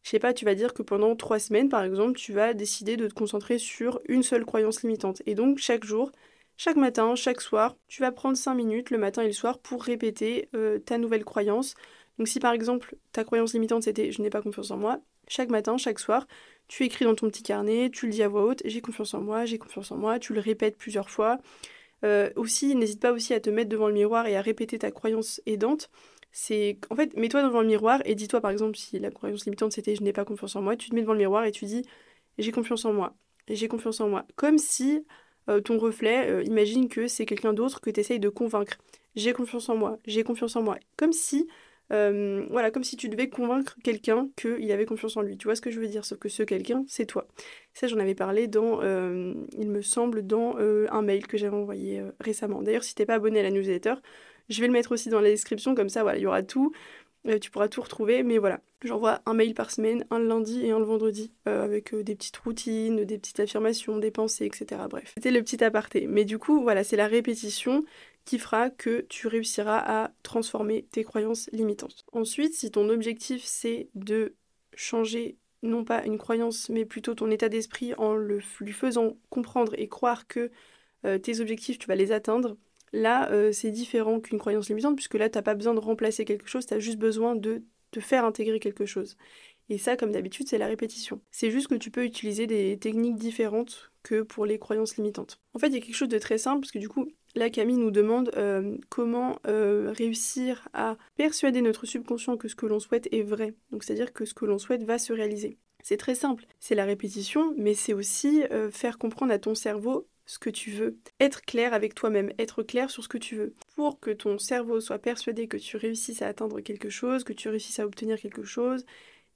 je 0.07 0.11
sais 0.11 0.19
pas, 0.19 0.33
tu 0.33 0.45
vas 0.45 0.55
dire 0.55 0.73
que 0.73 0.83
pendant 0.83 1.17
trois 1.17 1.37
semaines, 1.37 1.67
par 1.67 1.83
exemple, 1.83 2.17
tu 2.17 2.31
vas 2.31 2.53
décider 2.53 2.95
de 2.95 3.09
te 3.09 3.13
concentrer 3.13 3.57
sur 3.57 3.99
une 4.07 4.23
seule 4.23 4.45
croyance 4.45 4.83
limitante. 4.83 5.21
Et 5.25 5.35
donc, 5.35 5.57
chaque 5.57 5.83
jour, 5.83 6.13
chaque 6.55 6.77
matin, 6.77 7.13
chaque 7.15 7.41
soir, 7.41 7.75
tu 7.89 8.01
vas 8.01 8.13
prendre 8.13 8.37
cinq 8.37 8.55
minutes 8.55 8.89
le 8.89 8.97
matin 8.97 9.21
et 9.21 9.27
le 9.27 9.33
soir 9.33 9.59
pour 9.59 9.83
répéter 9.83 10.47
euh, 10.55 10.79
ta 10.79 10.97
nouvelle 10.97 11.25
croyance. 11.25 11.75
Donc, 12.19 12.29
si 12.29 12.39
par 12.39 12.53
exemple, 12.53 12.95
ta 13.11 13.25
croyance 13.25 13.53
limitante 13.53 13.83
c'était 13.83 14.13
je 14.13 14.21
n'ai 14.21 14.29
pas 14.29 14.41
confiance 14.41 14.71
en 14.71 14.77
moi, 14.77 15.01
chaque 15.27 15.49
matin, 15.49 15.75
chaque 15.75 15.99
soir, 15.99 16.25
tu 16.69 16.85
écris 16.85 17.03
dans 17.03 17.15
ton 17.15 17.27
petit 17.27 17.43
carnet, 17.43 17.89
tu 17.89 18.05
le 18.05 18.13
dis 18.13 18.23
à 18.23 18.29
voix 18.29 18.45
haute, 18.45 18.61
j'ai 18.63 18.79
confiance 18.79 19.13
en 19.13 19.19
moi, 19.19 19.43
j'ai 19.43 19.57
confiance 19.57 19.91
en 19.91 19.97
moi, 19.97 20.19
tu 20.19 20.33
le 20.33 20.39
répètes 20.39 20.77
plusieurs 20.77 21.09
fois. 21.09 21.37
Euh, 22.03 22.29
aussi, 22.35 22.75
n'hésite 22.75 23.01
pas 23.01 23.11
aussi 23.11 23.33
à 23.33 23.39
te 23.39 23.49
mettre 23.49 23.69
devant 23.69 23.87
le 23.87 23.93
miroir 23.93 24.27
et 24.27 24.37
à 24.37 24.41
répéter 24.41 24.79
ta 24.79 24.91
croyance 24.91 25.41
aidante. 25.45 25.89
C'est 26.31 26.79
en 26.89 26.95
fait 26.95 27.15
mets-toi 27.17 27.41
devant 27.43 27.61
le 27.61 27.67
miroir 27.67 28.01
et 28.05 28.13
dis-toi 28.13 28.41
par 28.41 28.51
exemple 28.51 28.77
si 28.77 28.99
la 28.99 29.09
croyance 29.11 29.45
limitante 29.45 29.71
c'était 29.71 29.95
je 29.95 30.03
n'ai 30.03 30.13
pas 30.13 30.25
confiance 30.25 30.55
en 30.55 30.61
moi 30.61 30.75
tu 30.75 30.89
te 30.89 30.95
mets 30.95 31.01
devant 31.01 31.13
le 31.13 31.19
miroir 31.19 31.45
et 31.45 31.51
tu 31.51 31.65
dis 31.65 31.83
j'ai 32.37 32.51
confiance 32.51 32.85
en 32.85 32.93
moi. 32.93 33.15
J'ai 33.49 33.67
confiance 33.67 34.01
en 34.01 34.09
moi. 34.09 34.25
Comme 34.35 34.57
si 34.57 35.05
euh, 35.49 35.61
ton 35.61 35.77
reflet 35.79 36.29
euh, 36.29 36.43
imagine 36.43 36.89
que 36.89 37.07
c'est 37.07 37.25
quelqu'un 37.25 37.53
d'autre 37.53 37.81
que 37.81 37.89
tu 37.89 37.99
essayes 37.99 38.19
de 38.19 38.29
convaincre. 38.29 38.77
J'ai 39.15 39.33
confiance 39.33 39.69
en 39.69 39.77
moi. 39.77 39.97
J'ai 40.05 40.23
confiance 40.23 40.55
en 40.55 40.61
moi. 40.63 40.77
Comme 40.97 41.13
si 41.13 41.47
euh, 41.93 42.45
voilà 42.49 42.71
comme 42.71 42.83
si 42.83 42.97
tu 42.97 43.09
devais 43.09 43.29
convaincre 43.29 43.75
quelqu'un 43.83 44.29
qu'il 44.35 44.71
avait 44.71 44.85
confiance 44.85 45.15
en 45.17 45.21
lui 45.21 45.37
tu 45.37 45.47
vois 45.47 45.55
ce 45.55 45.61
que 45.61 45.71
je 45.71 45.79
veux 45.79 45.87
dire? 45.87 46.05
Sauf 46.05 46.19
que 46.19 46.29
ce 46.29 46.43
quelqu'un 46.43 46.83
c'est 46.87 47.05
toi 47.05 47.27
ça 47.73 47.87
j'en 47.87 47.99
avais 47.99 48.15
parlé 48.15 48.47
dans 48.47 48.81
il 48.81 49.69
me 49.69 49.81
semble 49.81 50.25
dans 50.25 50.57
un 50.57 51.01
mail 51.01 51.27
que 51.27 51.37
j'avais 51.37 51.55
envoyé 51.55 52.03
récemment 52.19 52.61
d'ailleurs 52.61 52.83
si 52.83 52.95
t'es 52.95 53.05
pas 53.05 53.15
abonné 53.15 53.39
à 53.39 53.43
la 53.43 53.51
newsletter 53.51 53.95
je 54.49 54.61
vais 54.61 54.67
le 54.67 54.73
mettre 54.73 54.91
aussi 54.93 55.09
dans 55.09 55.19
la 55.19 55.29
description, 55.29 55.75
comme 55.75 55.89
ça, 55.89 56.03
voilà, 56.03 56.17
il 56.17 56.21
y 56.21 56.25
aura 56.25 56.43
tout. 56.43 56.71
Euh, 57.27 57.39
tu 57.39 57.51
pourras 57.51 57.67
tout 57.67 57.81
retrouver, 57.81 58.23
mais 58.23 58.37
voilà. 58.37 58.61
J'envoie 58.83 59.21
un 59.25 59.33
mail 59.33 59.53
par 59.53 59.71
semaine, 59.71 60.05
un 60.11 60.19
le 60.19 60.27
lundi 60.27 60.65
et 60.65 60.71
un 60.71 60.79
le 60.79 60.85
vendredi, 60.85 61.33
euh, 61.47 61.63
avec 61.63 61.93
euh, 61.93 62.03
des 62.03 62.15
petites 62.15 62.37
routines, 62.37 63.03
des 63.03 63.17
petites 63.17 63.39
affirmations, 63.39 63.97
des 63.97 64.11
pensées, 64.11 64.45
etc. 64.45 64.81
Bref, 64.89 65.11
c'était 65.15 65.31
le 65.31 65.41
petit 65.41 65.63
aparté. 65.63 66.07
Mais 66.07 66.25
du 66.25 66.37
coup, 66.37 66.61
voilà, 66.61 66.83
c'est 66.83 66.95
la 66.95 67.07
répétition 67.07 67.83
qui 68.27 68.37
fera 68.37 68.69
que 68.69 69.01
tu 69.09 69.27
réussiras 69.27 69.79
à 69.79 70.11
transformer 70.21 70.83
tes 70.91 71.03
croyances 71.03 71.49
limitantes. 71.51 72.05
Ensuite, 72.11 72.53
si 72.53 72.69
ton 72.69 72.89
objectif 72.89 73.43
c'est 73.43 73.89
de 73.95 74.35
changer 74.75 75.37
non 75.63 75.83
pas 75.83 76.05
une 76.05 76.19
croyance, 76.19 76.69
mais 76.69 76.85
plutôt 76.85 77.15
ton 77.15 77.31
état 77.31 77.49
d'esprit 77.49 77.95
en 77.95 78.13
le, 78.13 78.39
lui 78.59 78.73
faisant 78.73 79.17
comprendre 79.29 79.73
et 79.77 79.87
croire 79.87 80.27
que 80.27 80.51
tes 81.23 81.39
objectifs, 81.39 81.79
tu 81.79 81.87
vas 81.87 81.95
les 81.95 82.11
atteindre, 82.11 82.57
Là, 82.93 83.29
euh, 83.31 83.51
c'est 83.51 83.71
différent 83.71 84.19
qu'une 84.19 84.39
croyance 84.39 84.69
limitante, 84.69 84.95
puisque 84.95 85.15
là, 85.15 85.29
tu 85.29 85.37
n'as 85.37 85.41
pas 85.41 85.55
besoin 85.55 85.73
de 85.73 85.79
remplacer 85.79 86.25
quelque 86.25 86.47
chose, 86.47 86.65
tu 86.65 86.73
as 86.73 86.79
juste 86.79 86.97
besoin 86.97 87.35
de 87.35 87.63
te 87.91 87.99
faire 87.99 88.25
intégrer 88.25 88.59
quelque 88.59 88.85
chose. 88.85 89.17
Et 89.69 89.77
ça, 89.77 89.97
comme 89.97 90.11
d'habitude, 90.11 90.47
c'est 90.47 90.57
la 90.57 90.67
répétition. 90.67 91.19
C'est 91.29 91.51
juste 91.51 91.67
que 91.67 91.75
tu 91.75 91.91
peux 91.91 92.05
utiliser 92.05 92.47
des 92.47 92.77
techniques 92.77 93.17
différentes 93.17 93.91
que 94.03 94.21
pour 94.21 94.45
les 94.45 94.59
croyances 94.59 94.95
limitantes. 94.95 95.41
En 95.53 95.59
fait, 95.59 95.67
il 95.67 95.73
y 95.73 95.77
a 95.77 95.81
quelque 95.81 95.95
chose 95.95 96.07
de 96.07 96.19
très 96.19 96.37
simple, 96.37 96.61
parce 96.61 96.71
que 96.71 96.79
du 96.79 96.87
coup, 96.87 97.09
là, 97.37 97.49
Camille 97.49 97.77
nous 97.77 97.91
demande 97.91 98.31
euh, 98.35 98.77
comment 98.89 99.39
euh, 99.47 99.93
réussir 99.95 100.67
à 100.73 100.97
persuader 101.15 101.61
notre 101.61 101.85
subconscient 101.85 102.37
que 102.37 102.47
ce 102.47 102.55
que 102.55 102.65
l'on 102.65 102.79
souhaite 102.79 103.07
est 103.11 103.23
vrai. 103.23 103.53
Donc, 103.71 103.83
c'est-à-dire 103.83 104.13
que 104.13 104.25
ce 104.25 104.33
que 104.33 104.45
l'on 104.45 104.57
souhaite 104.57 104.83
va 104.83 104.97
se 104.97 105.13
réaliser. 105.13 105.57
C'est 105.83 105.97
très 105.97 106.15
simple. 106.15 106.45
C'est 106.59 106.75
la 106.75 106.85
répétition, 106.85 107.53
mais 107.55 107.73
c'est 107.73 107.93
aussi 107.93 108.43
faire 108.71 108.97
comprendre 108.97 109.31
à 109.31 109.39
ton 109.39 109.55
cerveau 109.55 110.05
ce 110.27 110.37
que 110.37 110.49
tu 110.49 110.69
veux. 110.69 110.97
Être 111.19 111.41
clair 111.41 111.73
avec 111.73 111.95
toi-même, 111.95 112.31
être 112.37 112.61
clair 112.61 112.91
sur 112.91 113.03
ce 113.03 113.07
que 113.07 113.17
tu 113.17 113.35
veux. 113.35 113.53
Pour 113.75 113.99
que 113.99 114.11
ton 114.11 114.37
cerveau 114.37 114.79
soit 114.79 114.99
persuadé 114.99 115.47
que 115.47 115.57
tu 115.57 115.77
réussisses 115.77 116.21
à 116.21 116.27
atteindre 116.27 116.59
quelque 116.59 116.89
chose, 116.89 117.23
que 117.23 117.33
tu 117.33 117.49
réussisses 117.49 117.79
à 117.79 117.85
obtenir 117.85 118.19
quelque 118.19 118.43
chose, 118.43 118.85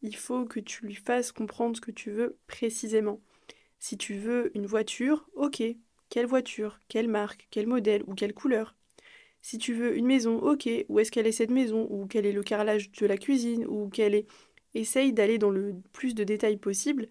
il 0.01 0.15
faut 0.15 0.45
que 0.45 0.59
tu 0.59 0.85
lui 0.85 0.95
fasses 0.95 1.31
comprendre 1.31 1.77
ce 1.77 1.81
que 1.81 1.91
tu 1.91 2.11
veux 2.11 2.37
précisément. 2.45 3.21
Si 3.79 3.97
tu 3.97 4.15
veux 4.15 4.55
une 4.55 4.67
voiture, 4.67 5.27
ok, 5.33 5.63
quelle 6.11 6.27
voiture, 6.27 6.79
quelle 6.89 7.07
marque, 7.07 7.47
quel 7.49 7.65
modèle 7.65 8.03
ou 8.05 8.13
quelle 8.13 8.33
couleur 8.35 8.75
Si 9.41 9.57
tu 9.57 9.73
veux 9.73 9.97
une 9.97 10.05
maison, 10.05 10.37
ok, 10.37 10.69
où 10.89 10.99
est-ce 10.99 11.09
qu'elle 11.09 11.25
est 11.25 11.31
cette 11.31 11.49
maison 11.49 11.87
Ou 11.89 12.05
quel 12.05 12.27
est 12.27 12.33
le 12.33 12.43
carrelage 12.43 12.91
de 12.91 13.05
la 13.07 13.17
cuisine 13.17 13.65
Ou 13.65 13.89
quelle 13.89 14.13
est... 14.13 14.27
Essaye 14.73 15.11
d'aller 15.11 15.37
dans 15.37 15.49
le 15.49 15.75
plus 15.91 16.15
de 16.15 16.23
détails 16.23 16.57
possible. 16.57 17.09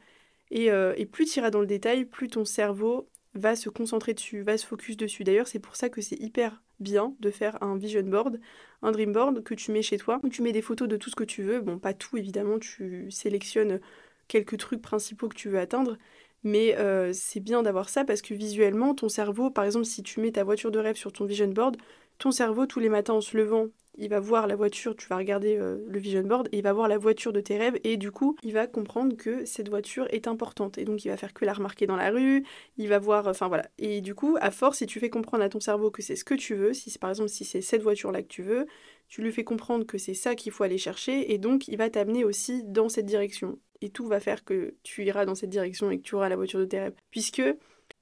Et, 0.50 0.70
euh, 0.70 0.94
et 0.96 1.06
plus 1.06 1.26
tu 1.26 1.38
iras 1.40 1.50
dans 1.50 1.60
le 1.60 1.66
détail, 1.66 2.04
plus 2.04 2.28
ton 2.28 2.44
cerveau 2.44 3.08
va 3.34 3.56
se 3.56 3.68
concentrer 3.68 4.14
dessus, 4.14 4.42
va 4.42 4.56
se 4.56 4.66
focus 4.66 4.96
dessus. 4.96 5.24
D'ailleurs, 5.24 5.46
c'est 5.46 5.58
pour 5.58 5.76
ça 5.76 5.88
que 5.88 6.00
c'est 6.00 6.20
hyper 6.20 6.62
bien 6.78 7.14
de 7.20 7.30
faire 7.30 7.62
un 7.62 7.76
vision 7.76 8.02
board, 8.02 8.40
un 8.82 8.92
dream 8.92 9.12
board 9.12 9.42
que 9.42 9.54
tu 9.54 9.72
mets 9.72 9.82
chez 9.82 9.98
toi, 9.98 10.20
où 10.22 10.28
tu 10.28 10.42
mets 10.42 10.52
des 10.52 10.62
photos 10.62 10.88
de 10.88 10.96
tout 10.96 11.10
ce 11.10 11.16
que 11.16 11.24
tu 11.24 11.42
veux. 11.42 11.60
Bon, 11.60 11.78
pas 11.78 11.94
tout 11.94 12.16
évidemment, 12.16 12.58
tu 12.58 13.10
sélectionnes 13.10 13.80
quelques 14.26 14.56
trucs 14.58 14.82
principaux 14.82 15.28
que 15.28 15.36
tu 15.36 15.48
veux 15.48 15.58
atteindre, 15.58 15.98
mais 16.42 16.76
euh, 16.78 17.12
c'est 17.12 17.40
bien 17.40 17.62
d'avoir 17.62 17.88
ça 17.88 18.04
parce 18.04 18.22
que 18.22 18.34
visuellement, 18.34 18.94
ton 18.94 19.08
cerveau, 19.08 19.50
par 19.50 19.64
exemple, 19.64 19.84
si 19.84 20.02
tu 20.02 20.20
mets 20.20 20.32
ta 20.32 20.44
voiture 20.44 20.70
de 20.70 20.78
rêve 20.78 20.96
sur 20.96 21.12
ton 21.12 21.24
vision 21.24 21.48
board, 21.48 21.76
ton 22.18 22.30
cerveau, 22.30 22.66
tous 22.66 22.80
les 22.80 22.88
matins 22.88 23.14
en 23.14 23.20
se 23.20 23.36
levant, 23.36 23.68
il 23.96 24.08
va 24.08 24.20
voir 24.20 24.46
la 24.46 24.56
voiture, 24.56 24.96
tu 24.96 25.08
vas 25.08 25.16
regarder 25.16 25.56
euh, 25.58 25.84
le 25.86 25.98
vision 25.98 26.22
board, 26.22 26.48
il 26.52 26.62
va 26.62 26.72
voir 26.72 26.88
la 26.88 26.96
voiture 26.96 27.32
de 27.32 27.40
tes 27.40 27.58
rêves, 27.58 27.78
et 27.84 27.96
du 27.96 28.10
coup, 28.10 28.36
il 28.42 28.52
va 28.52 28.66
comprendre 28.66 29.16
que 29.16 29.44
cette 29.44 29.68
voiture 29.68 30.06
est 30.10 30.26
importante. 30.28 30.78
Et 30.78 30.84
donc, 30.84 31.04
il 31.04 31.08
va 31.08 31.16
faire 31.16 31.34
que 31.34 31.44
la 31.44 31.52
remarquer 31.52 31.86
dans 31.86 31.96
la 31.96 32.10
rue, 32.10 32.44
il 32.78 32.88
va 32.88 32.98
voir, 32.98 33.26
enfin 33.26 33.48
voilà. 33.48 33.68
Et 33.78 34.00
du 34.00 34.14
coup, 34.14 34.36
à 34.40 34.50
force, 34.50 34.78
si 34.78 34.86
tu 34.86 35.00
fais 35.00 35.10
comprendre 35.10 35.44
à 35.44 35.48
ton 35.48 35.60
cerveau 35.60 35.90
que 35.90 36.02
c'est 36.02 36.16
ce 36.16 36.24
que 36.24 36.34
tu 36.34 36.54
veux, 36.54 36.72
si 36.72 36.96
par 36.98 37.10
exemple, 37.10 37.28
si 37.28 37.44
c'est 37.44 37.60
cette 37.60 37.82
voiture-là 37.82 38.22
que 38.22 38.28
tu 38.28 38.42
veux, 38.42 38.66
tu 39.08 39.22
lui 39.22 39.32
fais 39.32 39.44
comprendre 39.44 39.84
que 39.84 39.98
c'est 39.98 40.14
ça 40.14 40.34
qu'il 40.34 40.52
faut 40.52 40.64
aller 40.64 40.78
chercher, 40.78 41.32
et 41.32 41.38
donc, 41.38 41.68
il 41.68 41.76
va 41.76 41.90
t'amener 41.90 42.24
aussi 42.24 42.62
dans 42.64 42.88
cette 42.88 43.06
direction. 43.06 43.58
Et 43.82 43.90
tout 43.90 44.06
va 44.06 44.20
faire 44.20 44.44
que 44.44 44.74
tu 44.82 45.04
iras 45.04 45.24
dans 45.24 45.34
cette 45.34 45.50
direction 45.50 45.90
et 45.90 45.98
que 45.98 46.02
tu 46.02 46.14
auras 46.14 46.28
la 46.28 46.36
voiture 46.36 46.60
de 46.60 46.66
tes 46.66 46.80
rêves. 46.80 46.94
Puisque 47.10 47.42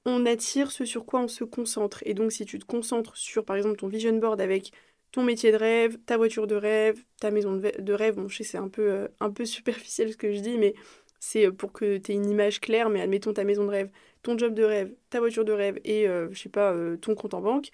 on 0.05 0.25
attire 0.25 0.71
ce 0.71 0.85
sur 0.85 1.05
quoi 1.05 1.21
on 1.21 1.27
se 1.27 1.43
concentre. 1.43 2.01
Et 2.05 2.13
donc, 2.13 2.31
si 2.31 2.45
tu 2.45 2.59
te 2.59 2.65
concentres 2.65 3.17
sur, 3.17 3.45
par 3.45 3.55
exemple, 3.55 3.77
ton 3.77 3.87
vision 3.87 4.17
board 4.17 4.41
avec 4.41 4.71
ton 5.11 5.23
métier 5.23 5.51
de 5.51 5.57
rêve, 5.57 5.97
ta 6.05 6.17
voiture 6.17 6.47
de 6.47 6.55
rêve, 6.55 7.03
ta 7.19 7.31
maison 7.31 7.55
de, 7.55 7.93
rêve. 7.93 8.15
Bon, 8.15 8.27
je 8.27 8.37
sais, 8.37 8.43
c'est 8.43 8.57
un 8.57 8.69
peu, 8.69 8.91
euh, 8.91 9.07
un 9.19 9.31
peu 9.31 9.45
superficiel 9.45 10.11
ce 10.11 10.17
que 10.17 10.33
je 10.33 10.39
dis, 10.39 10.57
mais 10.57 10.73
c'est 11.19 11.47
euh, 11.47 11.51
pour 11.51 11.71
que 11.73 11.97
tu 11.97 12.11
aies 12.11 12.15
une 12.15 12.29
image 12.29 12.59
claire, 12.59 12.89
mais 12.89 13.01
admettons 13.01 13.33
ta 13.33 13.43
maison 13.43 13.65
de 13.65 13.69
rêve, 13.69 13.89
ton 14.23 14.37
job 14.37 14.53
de 14.53 14.63
rêve, 14.63 14.93
ta 15.09 15.19
voiture 15.19 15.45
de 15.45 15.51
rêve 15.53 15.79
et, 15.83 16.07
euh, 16.07 16.29
je 16.31 16.39
sais 16.39 16.49
pas, 16.49 16.75
ton 17.01 17.15
compte 17.15 17.33
en 17.33 17.41
banque. 17.41 17.69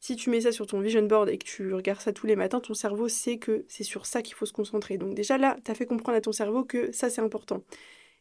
Si 0.00 0.16
tu 0.16 0.30
mets 0.30 0.42
ça 0.42 0.52
sur 0.52 0.66
ton 0.66 0.80
vision 0.80 1.02
board 1.02 1.28
et 1.28 1.38
que 1.38 1.44
tu 1.44 1.74
regardes 1.74 2.00
ça 2.00 2.12
tous 2.12 2.26
les 2.26 2.36
matins, 2.36 2.60
ton 2.60 2.74
cerveau 2.74 3.08
sait 3.08 3.38
que 3.38 3.64
c'est 3.68 3.84
sur 3.84 4.06
ça 4.06 4.22
qu'il 4.22 4.34
faut 4.34 4.46
se 4.46 4.52
concentrer. 4.52 4.96
Donc 4.98 5.14
déjà 5.14 5.38
là, 5.38 5.56
tu 5.64 5.70
as 5.70 5.74
fait 5.74 5.86
comprendre 5.86 6.16
à 6.16 6.20
ton 6.20 6.32
cerveau 6.32 6.64
que 6.64 6.92
ça 6.92 7.10
c'est 7.10 7.20
important. 7.20 7.62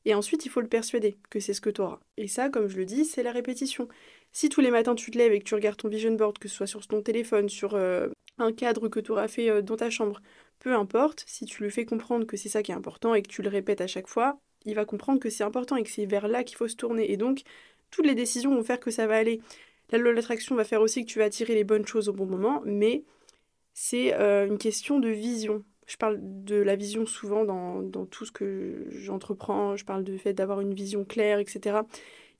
Et 0.05 0.13
ensuite, 0.13 0.45
il 0.45 0.49
faut 0.49 0.61
le 0.61 0.67
persuader 0.67 1.17
que 1.29 1.39
c'est 1.39 1.53
ce 1.53 1.61
que 1.61 1.69
tu 1.69 1.81
auras. 1.81 1.99
Et 2.15 2.27
ça, 2.27 2.49
comme 2.49 2.69
je 2.69 2.77
le 2.77 2.85
dis, 2.85 3.03
c'est 3.03 3.23
la 3.23 3.31
répétition 3.31 3.89
Si 4.31 4.47
tous 4.49 4.61
les 4.61 4.71
matins 4.71 4.95
tu 4.95 5.11
te 5.11 5.17
lèves 5.17 5.33
et 5.33 5.39
que 5.39 5.43
tu 5.43 5.55
regardes 5.55 5.77
ton 5.77 5.89
vision 5.89 6.13
board, 6.13 6.37
que 6.37 6.47
ce 6.47 6.55
soit 6.55 6.67
sur 6.67 6.85
ton 6.87 7.01
téléphone, 7.01 7.49
sur 7.49 7.75
euh, 7.75 8.07
un 8.37 8.53
cadre 8.53 8.87
que 8.87 8.99
tu 8.99 9.11
auras 9.11 9.27
fait 9.27 9.49
euh, 9.49 9.61
dans 9.61 9.75
ta 9.75 9.89
chambre, 9.89 10.21
peu 10.59 10.73
importe, 10.73 11.23
si 11.27 11.45
tu 11.45 11.63
lui 11.63 11.71
fais 11.71 11.85
comprendre 11.85 12.25
que 12.25 12.37
c'est 12.37 12.49
ça 12.49 12.63
qui 12.63 12.71
est 12.71 12.75
important 12.75 13.13
et 13.13 13.21
que 13.21 13.27
tu 13.29 13.41
le 13.41 13.49
répètes 13.49 13.81
à 13.81 13.87
chaque 13.87 14.07
fois, 14.07 14.39
il 14.65 14.75
va 14.75 14.85
comprendre 14.85 15.19
que 15.19 15.29
c'est 15.29 15.43
important 15.43 15.75
et 15.75 15.83
que 15.83 15.89
c'est 15.89 16.05
vers 16.05 16.27
là 16.27 16.43
qu'il 16.43 16.57
faut 16.57 16.67
se 16.67 16.75
tourner. 16.75 17.11
Et 17.11 17.17
donc, 17.17 17.41
toutes 17.91 18.05
les 18.05 18.15
décisions 18.15 18.53
vont 18.55 18.63
faire 18.63 18.79
que 18.79 18.91
ça 18.91 19.07
va 19.07 19.17
aller. 19.17 19.41
La 19.91 19.97
loi 19.97 20.11
de 20.11 20.15
l'attraction 20.15 20.55
va 20.55 20.63
faire 20.63 20.81
aussi 20.81 21.05
que 21.05 21.09
tu 21.09 21.19
vas 21.19 21.25
attirer 21.25 21.55
les 21.55 21.63
bonnes 21.63 21.85
choses 21.85 22.09
au 22.09 22.13
bon 22.13 22.25
moment, 22.25 22.61
mais 22.65 23.03
c'est 23.73 24.13
euh, 24.15 24.47
une 24.47 24.57
question 24.57 24.99
de 24.99 25.09
vision. 25.09 25.63
Je 25.85 25.95
parle 25.95 26.17
de 26.19 26.55
la 26.55 26.75
vision 26.75 27.05
souvent 27.05 27.45
dans, 27.45 28.05
tout 28.07 28.25
ce 28.25 28.31
que 28.31 28.87
j'entreprends, 28.89 29.77
je 29.77 29.85
parle 29.85 30.03
du 30.03 30.17
fait 30.17 30.33
d'avoir 30.33 30.59
une 30.59 30.73
vision 30.73 31.05
claire, 31.05 31.39
etc. 31.39 31.77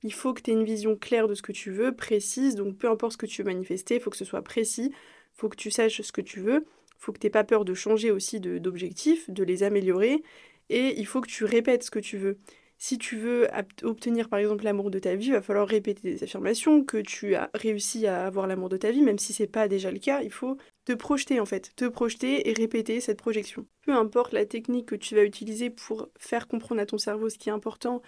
Il 0.02 0.12
faut 0.12 0.34
que 0.34 0.42
tu 0.42 0.50
aies 0.50 0.54
une 0.54 0.64
vision 0.64 0.96
claire 0.96 1.28
de 1.28 1.34
ce 1.34 1.40
que 1.40 1.52
tu 1.52 1.70
veux, 1.70 1.94
précise, 1.94 2.54
donc 2.54 2.76
peu 2.76 2.90
importe 2.90 3.12
ce 3.12 3.16
que 3.16 3.26
tu 3.26 3.42
veux 3.42 3.46
manifester, 3.46 3.94
il 3.94 4.00
faut 4.00 4.10
que 4.10 4.18
ce 4.18 4.26
soit 4.26 4.42
précis, 4.42 4.90
il 4.92 5.38
faut 5.40 5.48
que 5.48 5.56
tu 5.56 5.70
saches 5.70 6.02
ce 6.02 6.12
que 6.12 6.20
tu 6.20 6.40
veux, 6.40 6.66
il 6.66 6.98
faut 6.98 7.12
que 7.12 7.18
tu 7.18 7.26
n'aies 7.26 7.30
pas 7.30 7.44
peur 7.44 7.64
de 7.64 7.72
changer 7.72 8.10
aussi 8.10 8.38
d'objectifs, 8.40 9.30
de, 9.30 9.44
les 9.44 9.62
améliorer, 9.62 10.22
et 10.68 10.98
il 10.98 11.06
faut 11.06 11.22
que 11.22 11.28
tu 11.28 11.44
répètes 11.44 11.84
ce 11.84 11.90
que 11.90 12.00
tu 12.00 12.18
veux. 12.18 12.38
Si 12.80 12.96
tu 12.96 13.16
veux 13.16 13.48
obtenir 13.82 14.28
par 14.28 14.38
exemple 14.38 14.62
l'amour 14.62 14.90
de 14.92 15.00
ta 15.00 15.16
vie, 15.16 15.26
il 15.26 15.32
va 15.32 15.42
falloir 15.42 15.66
répéter 15.66 16.12
des 16.12 16.22
affirmations 16.22 16.84
que 16.84 16.98
tu 16.98 17.34
as 17.34 17.50
réussi 17.52 18.06
à 18.06 18.24
avoir 18.24 18.46
l'amour 18.46 18.68
de 18.68 18.76
ta 18.76 18.92
vie, 18.92 19.02
même 19.02 19.18
si 19.18 19.32
c'est 19.32 19.48
pas 19.48 19.66
déjà 19.66 19.90
le 19.90 19.98
cas, 19.98 20.22
il 20.22 20.30
faut 20.30 20.56
te 20.84 20.92
projeter 20.92 21.40
en 21.40 21.44
fait, 21.44 21.72
te 21.74 21.86
projeter 21.86 22.48
et 22.48 22.52
répéter 22.52 23.00
cette 23.00 23.18
projection. 23.18 23.66
Peu 23.82 23.92
importe 23.92 24.32
la 24.32 24.46
technique 24.46 24.86
que 24.86 24.94
tu 24.94 25.16
vas 25.16 25.24
utiliser 25.24 25.70
pour 25.70 26.08
faire 26.18 26.46
comprendre 26.46 26.80
à 26.80 26.86
ton 26.86 26.98
cerveau 26.98 27.28
ce 27.28 27.36
qui 27.36 27.48
est 27.48 27.52
important, 27.52 28.00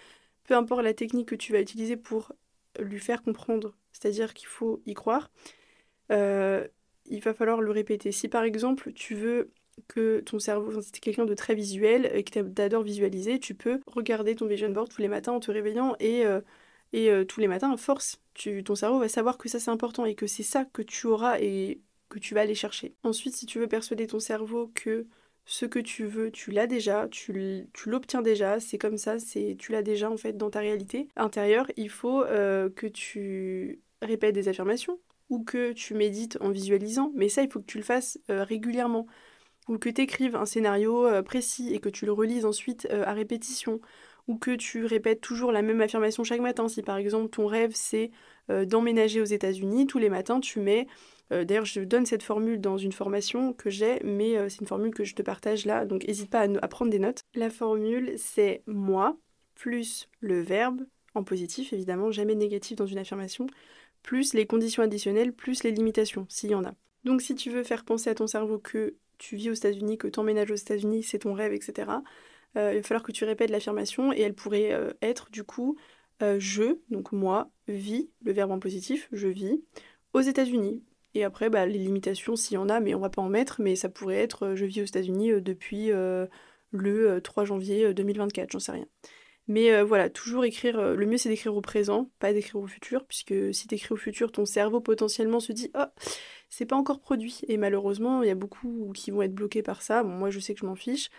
peu 0.44 0.54
importe 0.54 0.84
la 0.84 0.94
technique 0.94 1.28
que 1.28 1.34
tu 1.34 1.52
vas 1.52 1.60
utiliser 1.60 1.96
pour 1.96 2.32
lui 2.78 3.00
faire 3.00 3.22
comprendre, 3.22 3.76
c'est-à-dire 3.92 4.34
qu'il 4.34 4.46
faut 4.46 4.80
y 4.86 4.94
croire, 4.94 5.32
euh, 6.12 6.66
il 7.06 7.20
va 7.20 7.34
falloir 7.34 7.60
le 7.60 7.72
répéter. 7.72 8.12
Si 8.12 8.28
par 8.28 8.44
exemple 8.44 8.92
tu 8.92 9.16
veux 9.16 9.50
que 9.88 10.20
ton 10.20 10.38
cerveau, 10.38 10.80
si 10.82 10.92
tu 10.92 10.98
es 10.98 11.00
quelqu'un 11.00 11.24
de 11.24 11.34
très 11.34 11.54
visuel 11.54 12.10
et 12.14 12.24
que 12.24 12.30
tu 12.30 12.62
adores 12.62 12.82
visualiser, 12.82 13.38
tu 13.38 13.54
peux 13.54 13.80
regarder 13.86 14.34
ton 14.34 14.46
vision 14.46 14.70
board 14.70 14.88
tous 14.88 15.02
les 15.02 15.08
matins 15.08 15.32
en 15.32 15.40
te 15.40 15.50
réveillant 15.50 15.96
et, 16.00 16.24
euh, 16.24 16.40
et 16.92 17.10
euh, 17.10 17.24
tous 17.24 17.40
les 17.40 17.48
matins, 17.48 17.76
force, 17.76 18.20
tu, 18.34 18.62
ton 18.64 18.74
cerveau 18.74 18.98
va 18.98 19.08
savoir 19.08 19.38
que 19.38 19.48
ça 19.48 19.60
c'est 19.60 19.70
important 19.70 20.04
et 20.04 20.14
que 20.14 20.26
c'est 20.26 20.42
ça 20.42 20.64
que 20.64 20.82
tu 20.82 21.06
auras 21.06 21.40
et 21.40 21.80
que 22.08 22.18
tu 22.18 22.34
vas 22.34 22.42
aller 22.42 22.54
chercher. 22.54 22.94
Ensuite, 23.04 23.34
si 23.34 23.46
tu 23.46 23.58
veux 23.58 23.68
persuader 23.68 24.06
ton 24.06 24.20
cerveau 24.20 24.70
que 24.74 25.06
ce 25.46 25.66
que 25.66 25.78
tu 25.78 26.04
veux, 26.04 26.30
tu 26.30 26.50
l'as 26.50 26.66
déjà, 26.66 27.08
tu 27.08 27.66
l'obtiens 27.86 28.22
déjà, 28.22 28.60
c'est 28.60 28.78
comme 28.78 28.98
ça, 28.98 29.18
c'est 29.18 29.56
tu 29.58 29.72
l'as 29.72 29.82
déjà 29.82 30.10
en 30.10 30.16
fait 30.16 30.36
dans 30.36 30.50
ta 30.50 30.60
réalité 30.60 31.08
intérieure. 31.16 31.70
Il 31.76 31.90
faut 31.90 32.22
euh, 32.24 32.68
que 32.70 32.86
tu 32.86 33.80
répètes 34.02 34.34
des 34.34 34.48
affirmations 34.48 34.98
ou 35.28 35.44
que 35.44 35.72
tu 35.72 35.94
médites 35.94 36.38
en 36.40 36.50
visualisant, 36.50 37.12
mais 37.14 37.28
ça 37.28 37.42
il 37.42 37.50
faut 37.50 37.60
que 37.60 37.66
tu 37.66 37.78
le 37.78 37.84
fasses 37.84 38.18
régulièrement 38.28 39.06
ou 39.70 39.78
que 39.78 39.88
tu 39.88 40.02
écrives 40.02 40.36
un 40.36 40.44
scénario 40.44 41.06
euh, 41.06 41.22
précis 41.22 41.72
et 41.72 41.80
que 41.80 41.88
tu 41.88 42.04
le 42.04 42.12
relises 42.12 42.44
ensuite 42.44 42.86
à 42.90 43.14
répétition 43.14 43.80
ou 44.28 44.36
que 44.36 44.50
tu 44.50 44.84
répètes 44.84 45.22
toujours 45.22 45.50
la 45.50 45.62
même 45.62 45.80
affirmation 45.80 46.24
chaque 46.24 46.40
matin. 46.40 46.68
Si 46.68 46.82
par 46.82 46.98
exemple 46.98 47.30
ton 47.30 47.46
rêve 47.46 47.72
c'est 47.74 48.10
d'emménager 48.48 49.20
aux 49.20 49.24
États-Unis, 49.24 49.86
tous 49.86 49.98
les 49.98 50.10
matins 50.10 50.40
tu 50.40 50.58
mets 50.58 50.88
euh, 51.32 51.44
d'ailleurs, 51.44 51.64
je 51.64 51.80
donne 51.80 52.06
cette 52.06 52.22
formule 52.22 52.60
dans 52.60 52.76
une 52.76 52.92
formation 52.92 53.52
que 53.52 53.70
j'ai, 53.70 54.00
mais 54.04 54.36
euh, 54.36 54.48
c'est 54.48 54.60
une 54.60 54.66
formule 54.66 54.92
que 54.92 55.04
je 55.04 55.14
te 55.14 55.22
partage 55.22 55.64
là, 55.64 55.84
donc 55.84 56.06
n'hésite 56.06 56.30
pas 56.30 56.40
à, 56.40 56.68
prendre 56.68 56.90
des 56.90 56.98
notes. 56.98 57.22
La 57.34 57.50
formule, 57.50 58.14
c'est 58.16 58.62
moi 58.66 59.16
plus 59.54 60.08
le 60.20 60.40
verbe, 60.40 60.86
en 61.14 61.22
positif 61.22 61.72
évidemment, 61.72 62.10
jamais 62.10 62.34
négatif 62.34 62.76
dans 62.76 62.86
une 62.86 62.98
affirmation, 62.98 63.46
plus 64.02 64.32
les 64.32 64.46
conditions 64.46 64.82
additionnelles, 64.82 65.32
plus 65.32 65.62
les 65.62 65.70
limitations, 65.70 66.26
s'il 66.28 66.50
y 66.50 66.54
en 66.54 66.64
a. 66.64 66.72
Donc 67.04 67.22
si 67.22 67.34
tu 67.34 67.50
veux 67.50 67.62
faire 67.62 67.84
penser 67.84 68.10
à 68.10 68.14
ton 68.14 68.26
cerveau 68.26 68.58
que 68.58 68.96
tu 69.20 69.36
vis 69.36 69.50
aux 69.50 69.54
États-Unis, 69.54 69.98
que 69.98 70.08
tu 70.08 70.18
emménages 70.18 70.50
aux 70.50 70.56
États-Unis, 70.56 71.04
c'est 71.04 71.20
ton 71.20 71.34
rêve, 71.34 71.52
etc., 71.52 71.90
euh, 72.56 72.72
il 72.74 72.78
va 72.78 72.82
falloir 72.82 73.04
que 73.04 73.12
tu 73.12 73.24
répètes 73.24 73.50
l'affirmation 73.50 74.12
et 74.12 74.20
elle 74.20 74.34
pourrait 74.34 74.76
être 75.02 75.30
du 75.30 75.44
coup 75.44 75.76
je, 76.38 76.76
donc 76.90 77.12
moi, 77.12 77.50
vis, 77.66 78.10
le 78.22 78.32
verbe 78.32 78.50
en 78.50 78.58
positif, 78.58 79.08
je 79.12 79.28
vis, 79.28 79.62
aux 80.12 80.20
États-Unis. 80.20 80.82
Et 81.14 81.24
après, 81.24 81.50
bah, 81.50 81.66
les 81.66 81.78
limitations, 81.78 82.36
s'il 82.36 82.54
y 82.54 82.58
en 82.58 82.68
a, 82.68 82.80
mais 82.80 82.94
on 82.94 83.00
va 83.00 83.10
pas 83.10 83.22
en 83.22 83.28
mettre, 83.28 83.60
mais 83.60 83.74
ça 83.74 83.88
pourrait 83.88 84.18
être 84.18 84.46
euh, 84.46 84.56
je 84.56 84.64
vis 84.64 84.82
aux 84.82 84.84
États-Unis 84.84 85.32
euh, 85.32 85.40
depuis 85.40 85.90
euh, 85.90 86.26
le 86.70 87.20
3 87.20 87.44
janvier 87.44 87.92
2024, 87.92 88.52
j'en 88.52 88.60
sais 88.60 88.72
rien. 88.72 88.86
Mais 89.50 89.82
voilà, 89.82 90.08
toujours 90.08 90.44
écrire, 90.44 90.94
le 90.94 91.06
mieux 91.06 91.18
c'est 91.18 91.28
d'écrire 91.28 91.56
au 91.56 91.60
présent, 91.60 92.08
pas 92.20 92.32
d'écrire 92.32 92.60
au 92.60 92.68
futur, 92.68 93.04
puisque 93.04 93.34
si 93.52 93.66
tu 93.66 93.74
écris 93.74 93.92
au 93.92 93.96
futur, 93.96 94.30
ton 94.30 94.46
cerveau 94.46 94.80
potentiellement 94.80 95.40
se 95.40 95.52
dit 95.52 95.70
Oh, 95.76 95.86
c'est 96.48 96.66
pas 96.66 96.76
encore 96.76 97.00
produit. 97.00 97.40
Et 97.48 97.56
malheureusement, 97.56 98.22
il 98.22 98.28
y 98.28 98.30
a 98.30 98.36
beaucoup 98.36 98.92
qui 98.94 99.10
vont 99.10 99.22
être 99.22 99.34
bloqués 99.34 99.62
par 99.62 99.82
ça. 99.82 100.04
Bon, 100.04 100.10
moi 100.10 100.30
je 100.30 100.38
sais 100.38 100.54
que 100.54 100.60
je 100.60 100.66
m'en 100.66 100.76
fiche, 100.76 101.10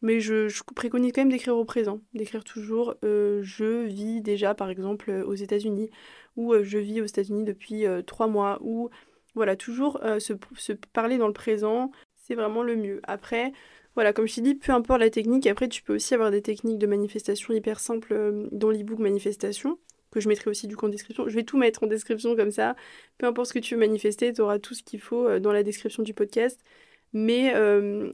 mais 0.00 0.20
je, 0.20 0.48
préconise 0.74 1.12
quand 1.12 1.20
même 1.20 1.30
d'écrire 1.30 1.58
au 1.58 1.64
présent, 1.66 2.00
d'écrire 2.14 2.42
toujours 2.42 2.96
je 3.02 3.84
vis 3.84 4.22
déjà 4.22 4.54
par 4.54 4.70
exemple 4.70 5.10
aux 5.10 5.34
États-Unis, 5.34 5.90
ou 6.36 6.54
je 6.62 6.78
vis 6.78 7.02
aux 7.02 7.06
États-Unis 7.06 7.44
depuis 7.44 7.84
3 8.06 8.26
mois, 8.28 8.58
ou 8.62 8.88
voilà, 9.34 9.56
toujours 9.56 10.00
euh, 10.04 10.20
se, 10.20 10.32
parler 10.92 11.18
dans 11.18 11.26
le 11.26 11.32
présent, 11.32 11.90
c'est 12.16 12.34
vraiment 12.34 12.62
le 12.62 12.76
mieux. 12.76 13.00
Après, 13.04 13.52
voilà, 13.94 14.12
comme 14.12 14.26
je 14.26 14.34
t'ai 14.36 14.40
dit, 14.40 14.54
peu 14.54 14.72
importe 14.72 15.00
la 15.00 15.10
technique, 15.10 15.46
après 15.46 15.68
tu 15.68 15.82
peux 15.82 15.94
aussi 15.94 16.14
avoir 16.14 16.30
des 16.30 16.42
techniques 16.42 16.78
de 16.78 16.86
manifestation 16.86 17.54
hyper 17.54 17.80
simples 17.80 18.12
euh, 18.12 18.48
dans 18.52 18.70
l'ebook 18.70 18.98
manifestation, 18.98 19.78
que 20.10 20.20
je 20.20 20.28
mettrai 20.28 20.50
aussi 20.50 20.66
du 20.66 20.76
coup 20.76 20.86
en 20.86 20.88
description. 20.88 21.28
Je 21.28 21.34
vais 21.34 21.44
tout 21.44 21.58
mettre 21.58 21.82
en 21.84 21.86
description 21.86 22.36
comme 22.36 22.50
ça. 22.50 22.76
Peu 23.18 23.26
importe 23.26 23.48
ce 23.48 23.54
que 23.54 23.58
tu 23.58 23.74
veux 23.74 23.80
manifester, 23.80 24.32
tu 24.32 24.40
auras 24.40 24.58
tout 24.58 24.74
ce 24.74 24.82
qu'il 24.82 25.00
faut 25.00 25.28
euh, 25.28 25.40
dans 25.40 25.52
la 25.52 25.62
description 25.62 26.02
du 26.02 26.14
podcast. 26.14 26.60
Mais, 27.16 27.54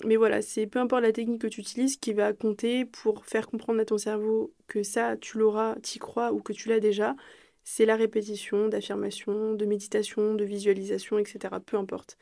mais 0.05 0.17
voilà, 0.17 0.43
c'est 0.43 0.67
peu 0.67 0.79
importe 0.79 1.03
la 1.03 1.13
technique 1.13 1.41
que 1.41 1.47
tu 1.47 1.63
utilises 1.63 1.97
qui 1.97 2.13
va 2.13 2.35
compter 2.35 2.85
pour 2.85 3.25
faire 3.25 3.49
comprendre 3.49 3.81
à 3.81 3.87
ton 3.87 3.97
cerveau 3.97 4.53
que 4.67 4.83
ça, 4.83 5.17
tu 5.17 5.39
l'auras, 5.39 5.77
t'y 5.77 5.99
crois 5.99 6.35
ou 6.35 6.43
que 6.43 6.53
tu 6.53 6.69
l'as 6.69 6.81
déjà 6.81 7.17
c'est 7.65 7.87
la 7.87 7.97
répétition 7.97 8.69
d'affirmations, 8.69 9.55
de 9.55 9.65
méditation, 9.65 10.35
de 10.35 10.45
visualisation, 10.45 11.19
etc. 11.19 11.55
Peu 11.65 11.77
importe. 11.77 12.19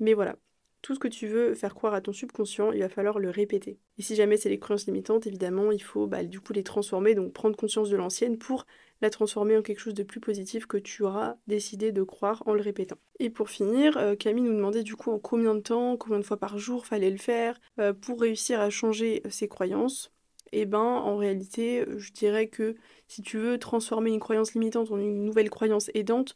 Mais 0.00 0.14
voilà, 0.14 0.36
tout 0.82 0.94
ce 0.94 1.00
que 1.00 1.08
tu 1.08 1.26
veux 1.26 1.54
faire 1.54 1.74
croire 1.74 1.94
à 1.94 2.00
ton 2.00 2.12
subconscient, 2.12 2.72
il 2.72 2.80
va 2.80 2.88
falloir 2.88 3.18
le 3.18 3.30
répéter. 3.30 3.78
Et 3.98 4.02
si 4.02 4.14
jamais 4.14 4.36
c'est 4.36 4.48
les 4.48 4.58
croyances 4.58 4.86
limitantes, 4.86 5.26
évidemment, 5.26 5.72
il 5.72 5.82
faut 5.82 6.06
bah, 6.06 6.24
du 6.24 6.40
coup 6.40 6.52
les 6.52 6.62
transformer, 6.62 7.14
donc 7.14 7.32
prendre 7.32 7.56
conscience 7.56 7.90
de 7.90 7.96
l'ancienne 7.96 8.38
pour 8.38 8.66
la 9.00 9.10
transformer 9.10 9.56
en 9.56 9.62
quelque 9.62 9.80
chose 9.80 9.94
de 9.94 10.02
plus 10.02 10.20
positif 10.20 10.66
que 10.66 10.76
tu 10.76 11.02
auras 11.02 11.36
décidé 11.46 11.92
de 11.92 12.02
croire 12.02 12.42
en 12.46 12.54
le 12.54 12.60
répétant. 12.60 12.98
Et 13.18 13.30
pour 13.30 13.48
finir, 13.48 13.96
euh, 13.96 14.16
Camille 14.16 14.44
nous 14.44 14.54
demandait 14.56 14.82
du 14.82 14.96
coup 14.96 15.10
en 15.10 15.18
combien 15.18 15.54
de 15.54 15.60
temps, 15.60 15.96
combien 15.96 16.18
de 16.18 16.24
fois 16.24 16.36
par 16.36 16.58
jour 16.58 16.86
fallait 16.86 17.10
le 17.10 17.18
faire 17.18 17.60
euh, 17.78 17.92
pour 17.92 18.20
réussir 18.20 18.60
à 18.60 18.70
changer 18.70 19.22
ses 19.30 19.48
croyances 19.48 20.12
eh 20.52 20.64
ben 20.64 20.78
en 20.78 21.16
réalité, 21.16 21.84
je 21.96 22.12
dirais 22.12 22.48
que 22.48 22.76
si 23.06 23.22
tu 23.22 23.38
veux 23.38 23.58
transformer 23.58 24.10
une 24.10 24.20
croyance 24.20 24.54
limitante 24.54 24.90
en 24.90 24.98
une 24.98 25.24
nouvelle 25.24 25.50
croyance 25.50 25.90
aidante, 25.94 26.34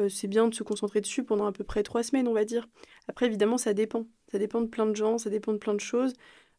euh, 0.00 0.08
c'est 0.08 0.28
bien 0.28 0.48
de 0.48 0.54
se 0.54 0.62
concentrer 0.62 1.00
dessus 1.00 1.24
pendant 1.24 1.46
à 1.46 1.52
peu 1.52 1.64
près 1.64 1.82
trois 1.82 2.02
semaines, 2.02 2.28
on 2.28 2.32
va 2.32 2.44
dire. 2.44 2.68
Après, 3.08 3.26
évidemment, 3.26 3.58
ça 3.58 3.74
dépend. 3.74 4.06
Ça 4.30 4.38
dépend 4.38 4.60
de 4.60 4.66
plein 4.66 4.86
de 4.86 4.96
gens, 4.96 5.18
ça 5.18 5.30
dépend 5.30 5.52
de 5.52 5.58
plein 5.58 5.74
de 5.74 5.80
choses. 5.80 6.14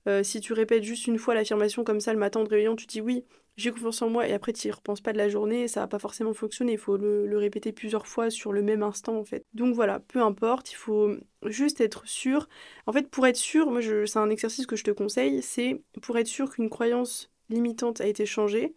Euh, 0.07 0.23
si 0.23 0.39
tu 0.39 0.53
répètes 0.53 0.83
juste 0.83 1.07
une 1.07 1.17
fois 1.17 1.33
l'affirmation 1.33 1.83
comme 1.83 1.99
ça 1.99 2.13
le 2.13 2.19
matin 2.19 2.39
en 2.39 2.43
te 2.43 2.49
réveillant, 2.51 2.75
tu 2.75 2.85
dis 2.85 3.01
oui, 3.01 3.25
j'ai 3.57 3.71
confiance 3.71 4.01
en 4.01 4.09
moi 4.09 4.27
et 4.27 4.33
après 4.33 4.53
tu 4.53 4.67
y 4.67 4.71
repenses 4.71 5.01
pas 5.01 5.13
de 5.13 5.17
la 5.17 5.29
journée, 5.29 5.67
ça 5.67 5.79
va 5.79 5.87
pas 5.87 5.97
forcément 5.97 6.33
fonctionner, 6.33 6.73
il 6.73 6.77
faut 6.77 6.97
le, 6.97 7.37
répéter 7.37 7.71
plusieurs 7.71 8.05
fois 8.05 8.29
sur 8.29 8.53
le 8.53 8.61
même 8.61 8.83
instant 8.83 9.17
en 9.17 9.25
fait. 9.25 9.43
Donc 9.53 9.73
voilà, 9.73 9.99
peu 9.99 10.21
importe, 10.21 10.71
il 10.71 10.75
faut 10.75 11.15
juste 11.45 11.81
être 11.81 12.07
sûr. 12.07 12.47
En 12.85 12.91
fait, 12.91 13.09
pour 13.09 13.25
être 13.25 13.35
sûr, 13.35 13.71
moi 13.71 13.81
c'est 13.81 14.19
un 14.19 14.29
exercice 14.29 14.67
que 14.67 14.75
je 14.75 14.83
te 14.83 14.91
conseille, 14.91 15.41
c'est 15.41 15.81
pour 16.01 16.17
être 16.17 16.27
sûr 16.27 16.51
qu'une 16.51 16.69
croyance 16.69 17.31
limitante 17.49 17.99
a 18.01 18.05
été 18.05 18.25
changée, 18.25 18.75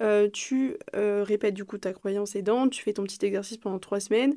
euh, 0.00 0.28
tu 0.30 0.76
euh, 0.94 1.22
répètes 1.24 1.54
du 1.54 1.64
coup 1.64 1.78
ta 1.78 1.92
croyance 1.92 2.36
aidante, 2.36 2.70
tu 2.72 2.82
fais 2.82 2.92
ton 2.94 3.04
petit 3.04 3.24
exercice 3.24 3.58
pendant 3.58 3.78
trois 3.78 4.00
semaines 4.00 4.36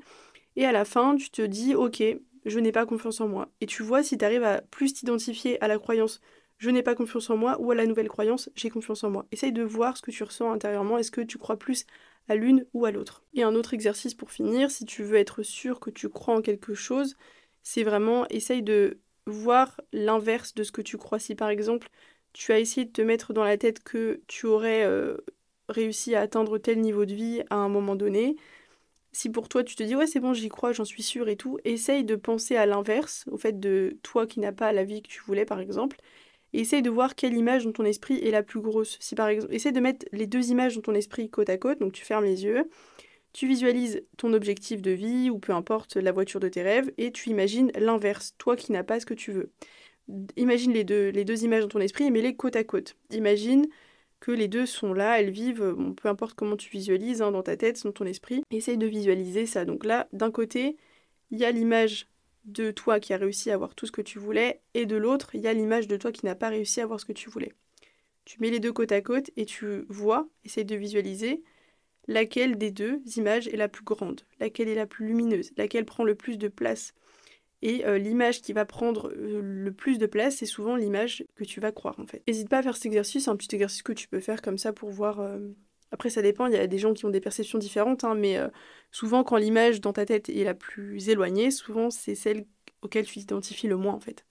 et 0.55 0.65
à 0.65 0.71
la 0.71 0.85
fin 0.85 1.15
tu 1.15 1.29
te 1.29 1.41
dis 1.41 1.75
ok, 1.75 2.03
je 2.45 2.59
n'ai 2.59 2.71
pas 2.71 2.85
confiance 2.85 3.21
en 3.21 3.27
moi. 3.27 3.49
Et 3.61 3.65
tu 3.65 3.83
vois 3.83 4.03
si 4.03 4.17
tu 4.17 4.25
arrives 4.25 4.43
à 4.43 4.61
plus 4.61 4.93
t'identifier 4.93 5.61
à 5.63 5.67
la 5.67 5.79
croyance 5.79 6.21
je 6.57 6.69
n'ai 6.69 6.83
pas 6.83 6.95
confiance 6.95 7.29
en 7.29 7.37
moi 7.37 7.57
ou 7.59 7.71
à 7.71 7.75
la 7.75 7.85
nouvelle 7.85 8.07
croyance 8.07 8.49
j'ai 8.55 8.69
confiance 8.69 9.03
en 9.03 9.09
moi. 9.09 9.25
Essaye 9.31 9.51
de 9.51 9.63
voir 9.63 9.97
ce 9.97 10.01
que 10.01 10.11
tu 10.11 10.23
ressens 10.23 10.51
intérieurement. 10.51 10.97
Est-ce 10.97 11.11
que 11.11 11.21
tu 11.21 11.37
crois 11.37 11.57
plus 11.57 11.85
à 12.29 12.35
l'une 12.35 12.65
ou 12.73 12.85
à 12.85 12.91
l'autre? 12.91 13.23
Et 13.33 13.43
un 13.43 13.55
autre 13.55 13.73
exercice 13.73 14.13
pour 14.13 14.31
finir, 14.31 14.71
si 14.71 14.85
tu 14.85 15.03
veux 15.03 15.17
être 15.17 15.43
sûr 15.43 15.79
que 15.79 15.89
tu 15.89 16.09
crois 16.09 16.35
en 16.35 16.41
quelque 16.41 16.73
chose, 16.73 17.15
c'est 17.63 17.83
vraiment 17.83 18.27
essaye 18.29 18.63
de 18.63 18.99
voir 19.25 19.79
l'inverse 19.93 20.53
de 20.53 20.63
ce 20.63 20.71
que 20.71 20.81
tu 20.81 20.97
crois. 20.97 21.19
Si 21.19 21.35
par 21.35 21.49
exemple 21.49 21.89
tu 22.33 22.51
as 22.51 22.59
essayé 22.59 22.85
de 22.85 22.91
te 22.91 23.01
mettre 23.01 23.33
dans 23.33 23.43
la 23.43 23.57
tête 23.57 23.83
que 23.83 24.21
tu 24.27 24.45
aurais 24.47 24.83
euh, 24.85 25.17
réussi 25.69 26.15
à 26.15 26.21
atteindre 26.21 26.57
tel 26.57 26.79
niveau 26.81 27.05
de 27.05 27.13
vie 27.13 27.43
à 27.49 27.55
un 27.55 27.69
moment 27.69 27.95
donné, 27.95 28.35
si 29.11 29.29
pour 29.29 29.47
toi 29.49 29.63
tu 29.63 29.75
te 29.75 29.83
dis 29.83 29.95
ouais 29.95 30.07
c'est 30.07 30.19
bon 30.19 30.33
j'y 30.33 30.49
crois, 30.49 30.71
j'en 30.73 30.85
suis 30.85 31.03
sûre 31.03 31.29
et 31.29 31.35
tout, 31.37 31.59
essaye 31.65 32.03
de 32.03 32.15
penser 32.15 32.55
à 32.55 32.65
l'inverse, 32.65 33.25
au 33.31 33.37
fait 33.37 33.59
de 33.59 33.97
toi 34.03 34.27
qui 34.27 34.39
n'as 34.39 34.51
pas 34.51 34.71
la 34.73 34.83
vie 34.83 35.01
que 35.01 35.07
tu 35.09 35.21
voulais 35.21 35.45
par 35.45 35.59
exemple, 35.59 35.97
essaye 36.53 36.81
de 36.81 36.89
voir 36.89 37.15
quelle 37.15 37.35
image 37.35 37.65
dans 37.65 37.71
ton 37.71 37.85
esprit 37.85 38.19
est 38.19 38.31
la 38.31 38.43
plus 38.43 38.61
grosse. 38.61 38.97
Si 38.99 39.15
par 39.15 39.27
exemple, 39.27 39.53
essaye 39.53 39.71
de 39.73 39.79
mettre 39.79 40.05
les 40.11 40.27
deux 40.27 40.49
images 40.51 40.75
dans 40.75 40.81
ton 40.81 40.93
esprit 40.95 41.29
côte 41.29 41.49
à 41.49 41.57
côte, 41.57 41.79
donc 41.79 41.93
tu 41.93 42.05
fermes 42.05 42.25
les 42.25 42.43
yeux, 42.45 42.65
Tu 43.33 43.47
visualises 43.47 44.03
ton 44.17 44.33
objectif 44.33 44.81
de 44.81 44.91
vie 44.91 45.29
ou 45.31 45.39
peu 45.39 45.53
importe 45.53 45.95
la 45.95 46.11
voiture 46.11 46.39
de 46.39 46.49
tes 46.49 46.61
rêves 46.61 46.91
et 46.97 47.11
tu 47.11 47.29
imagines 47.29 47.71
l'inverse, 47.75 48.35
toi 48.37 48.55
qui 48.55 48.71
n'as 48.71 48.83
pas 48.83 48.99
ce 48.99 49.05
que 49.07 49.15
tu 49.15 49.31
veux. 49.31 49.51
Imagine 50.37 50.73
les 50.73 50.83
deux, 50.83 51.09
les 51.09 51.25
deux 51.25 51.43
images 51.43 51.63
dans 51.63 51.69
ton 51.69 51.79
esprit 51.79 52.05
et 52.05 52.11
mets-les 52.11 52.35
côte 52.35 52.55
à 52.55 52.63
côte. 52.63 52.95
Imagine 53.11 53.67
que 54.23 54.31
les 54.31 54.47
deux 54.47 54.65
sont 54.65 54.93
là, 54.93 55.19
elles 55.19 55.31
vivent, 55.31 55.75
peu 55.97 56.07
importe 56.07 56.33
comment 56.33 56.55
tu 56.55 56.69
visualises, 56.69 57.21
hein, 57.21 57.31
dans 57.31 57.43
ta 57.43 57.57
tête, 57.57 57.83
dans 57.83 57.91
ton 57.91 58.05
esprit. 58.05 58.41
Essaye 58.51 58.77
de 58.77 58.87
visualiser 58.87 59.45
ça. 59.45 59.65
Donc 59.65 59.83
là, 59.83 60.07
d'un 60.13 60.31
côté, 60.31 60.77
il 61.29 61.39
y 61.39 61.43
a 61.43 61.51
l'image 61.51 62.07
de 62.45 62.71
toi 62.71 63.01
qui 63.01 63.11
a 63.13 63.17
réussi 63.17 63.51
à 63.51 63.55
avoir 63.55 63.75
tout 63.75 63.85
ce 63.85 63.91
que 63.91 64.01
tu 64.01 64.19
voulais, 64.19 64.61
et 64.75 64.85
de 64.85 64.95
l'autre, 64.95 65.35
il 65.35 65.41
y 65.41 65.47
a 65.47 65.53
l'image 65.53 65.89
de 65.89 65.97
toi 65.97 66.13
qui 66.13 66.25
n'a 66.25 66.35
pas 66.35 66.47
réussi 66.47 66.79
à 66.79 66.83
avoir 66.83 67.01
ce 67.01 67.05
que 67.05 67.11
tu 67.11 67.29
voulais. 67.29 67.51
Tu 68.23 68.39
mets 68.39 68.49
les 68.49 68.61
deux 68.61 68.71
côte 68.71 68.93
à 68.93 69.01
côte 69.01 69.29
et 69.35 69.45
tu 69.45 69.83
vois, 69.89 70.29
essaye 70.45 70.63
de 70.63 70.75
visualiser 70.77 71.43
laquelle 72.07 72.57
des 72.57 72.71
deux 72.71 73.01
images 73.17 73.49
est 73.49 73.57
la 73.57 73.67
plus 73.67 73.83
grande, 73.83 74.21
laquelle 74.39 74.69
est 74.69 74.75
la 74.75 74.87
plus 74.87 75.05
lumineuse, 75.05 75.51
laquelle 75.57 75.83
prend 75.83 76.05
le 76.05 76.15
plus 76.15 76.37
de 76.37 76.47
place 76.47 76.93
et 77.63 77.85
euh, 77.85 77.97
l'image 77.97 78.41
qui 78.41 78.51
va 78.51 78.65
prendre 78.65 79.09
euh, 79.15 79.39
le 79.41 79.71
plus 79.71 79.97
de 79.97 80.05
place, 80.05 80.35
c'est 80.35 80.45
souvent 80.45 80.75
l'image 80.75 81.23
que 81.35 81.45
tu 81.45 81.61
vas 81.61 81.71
croire 81.71 81.97
en 81.97 82.05
fait. 82.05 82.21
N'hésite 82.27 82.49
pas 82.49 82.57
à 82.57 82.61
faire 82.61 82.75
cet 82.75 82.87
exercice, 82.87 83.29
un 83.29 83.37
petit 83.37 83.55
exercice 83.55 83.81
que 83.81 83.93
tu 83.93 84.09
peux 84.09 84.19
faire 84.19 84.41
comme 84.41 84.57
ça 84.57 84.73
pour 84.73 84.89
voir. 84.89 85.21
Euh, 85.21 85.39
après, 85.89 86.09
ça 86.09 86.21
dépend, 86.21 86.47
il 86.47 86.53
y 86.53 86.57
a 86.57 86.67
des 86.67 86.77
gens 86.77 86.93
qui 86.93 87.05
ont 87.05 87.09
des 87.09 87.21
perceptions 87.21 87.57
différentes, 87.57 88.03
hein, 88.03 88.15
mais 88.15 88.39
souvent 88.91 89.23
quand 89.23 89.37
l'image 89.37 89.79
dans 89.79 89.93
ta 89.93 90.07
tête 90.07 90.27
est 90.27 90.43
la 90.43 90.55
plus 90.55 91.07
éloignée, 91.07 91.51
souvent 91.51 91.91
c'est 91.91 92.15
celle 92.15 92.47
auquel 92.81 93.05
tu 93.05 93.19
t'identifies 93.19 93.67
le 93.67 93.77
moins 93.77 93.93
en 93.93 93.99
fait. 93.99 94.25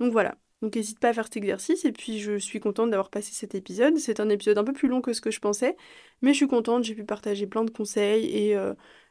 Donc 0.00 0.10
voilà, 0.10 0.38
donc 0.62 0.74
n'hésite 0.74 0.98
pas 0.98 1.10
à 1.10 1.12
faire 1.12 1.24
cet 1.24 1.36
exercice 1.36 1.84
et 1.84 1.92
puis 1.92 2.18
je 2.18 2.38
suis 2.38 2.60
contente 2.60 2.88
d'avoir 2.88 3.10
passé 3.10 3.34
cet 3.34 3.54
épisode. 3.54 3.98
C'est 3.98 4.20
un 4.20 4.30
épisode 4.30 4.56
un 4.56 4.64
peu 4.64 4.72
plus 4.72 4.88
long 4.88 5.02
que 5.02 5.12
ce 5.12 5.20
que 5.20 5.30
je 5.30 5.38
pensais, 5.38 5.76
mais 6.22 6.32
je 6.32 6.38
suis 6.38 6.48
contente, 6.48 6.82
j'ai 6.82 6.94
pu 6.94 7.04
partager 7.04 7.46
plein 7.46 7.64
de 7.64 7.70
conseils 7.70 8.24
et 8.34 8.56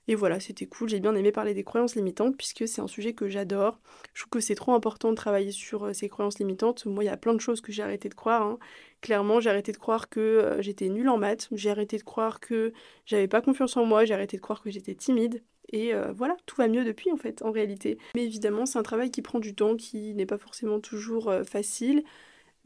et 0.08 0.16
voilà, 0.16 0.40
c'était 0.40 0.66
cool, 0.66 0.90
j'ai 0.90 1.00
bien 1.00 1.14
aimé 1.16 1.32
parler 1.32 1.54
des 1.54 1.64
croyances 1.64 1.96
limitantes 1.96 2.36
puisque 2.36 2.68
c'est 2.68 2.82
un 2.82 2.88
sujet 2.88 3.14
que 3.14 3.30
j'adore. 3.30 3.80
Je 4.14 4.24
trouve 4.24 4.32
que 4.32 4.40
c'est 4.40 4.56
trop 4.56 4.74
important 4.74 5.12
de 5.12 5.16
travailler 5.16 5.52
sur 5.52 5.86
euh, 5.86 5.94
ces 5.94 6.10
croyances 6.10 6.40
limitantes. 6.40 6.86
Moi, 6.86 7.04
il 7.04 7.08
y 7.08 7.10
a 7.10 7.18
plein 7.18 7.36
de 7.36 7.40
choses 7.40 7.62
que 7.62 7.72
j'ai 7.72 7.84
arrêté 7.84 8.10
de 8.10 8.16
croire. 8.16 8.42
Hein. 8.42 8.60
Clairement, 9.02 9.40
j'ai 9.40 9.52
arrêté 9.52 9.72
de 9.72 9.78
croire 9.78 10.10
que 10.10 10.20
euh, 10.20 10.62
j'étais 10.62 10.90
nulle 10.90 11.08
en 11.08 11.18
maths, 11.18 11.50
j'ai 11.52 11.70
arrêté 11.70 11.98
de 11.98 12.04
croire 12.04 12.40
que 12.40 12.74
j'avais 13.06 13.28
pas 13.28 13.42
confiance 13.42 13.78
en 13.78 13.86
moi, 13.86 14.04
j'ai 14.06 14.14
arrêté 14.14 14.38
de 14.38 14.42
croire 14.42 14.62
que 14.62 14.72
j'étais 14.72 14.96
timide. 14.96 15.44
Et 15.72 15.94
euh, 15.94 16.12
voilà, 16.12 16.36
tout 16.48 16.56
va 16.56 16.68
mieux 16.68 16.84
depuis 16.84 17.12
en 17.12 17.18
fait, 17.18 17.44
en 17.44 17.52
réalité. 17.52 17.98
Mais 18.16 18.26
évidemment, 18.26 18.66
c'est 18.66 18.80
un 18.80 18.84
travail 18.84 19.12
qui 19.12 19.22
prend 19.22 19.40
du 19.40 19.54
temps, 19.54 19.76
qui 19.76 20.16
n'est 20.16 20.26
pas 20.26 20.40
forcément 20.40 20.80
toujours 20.80 21.34
facile. 21.46 22.04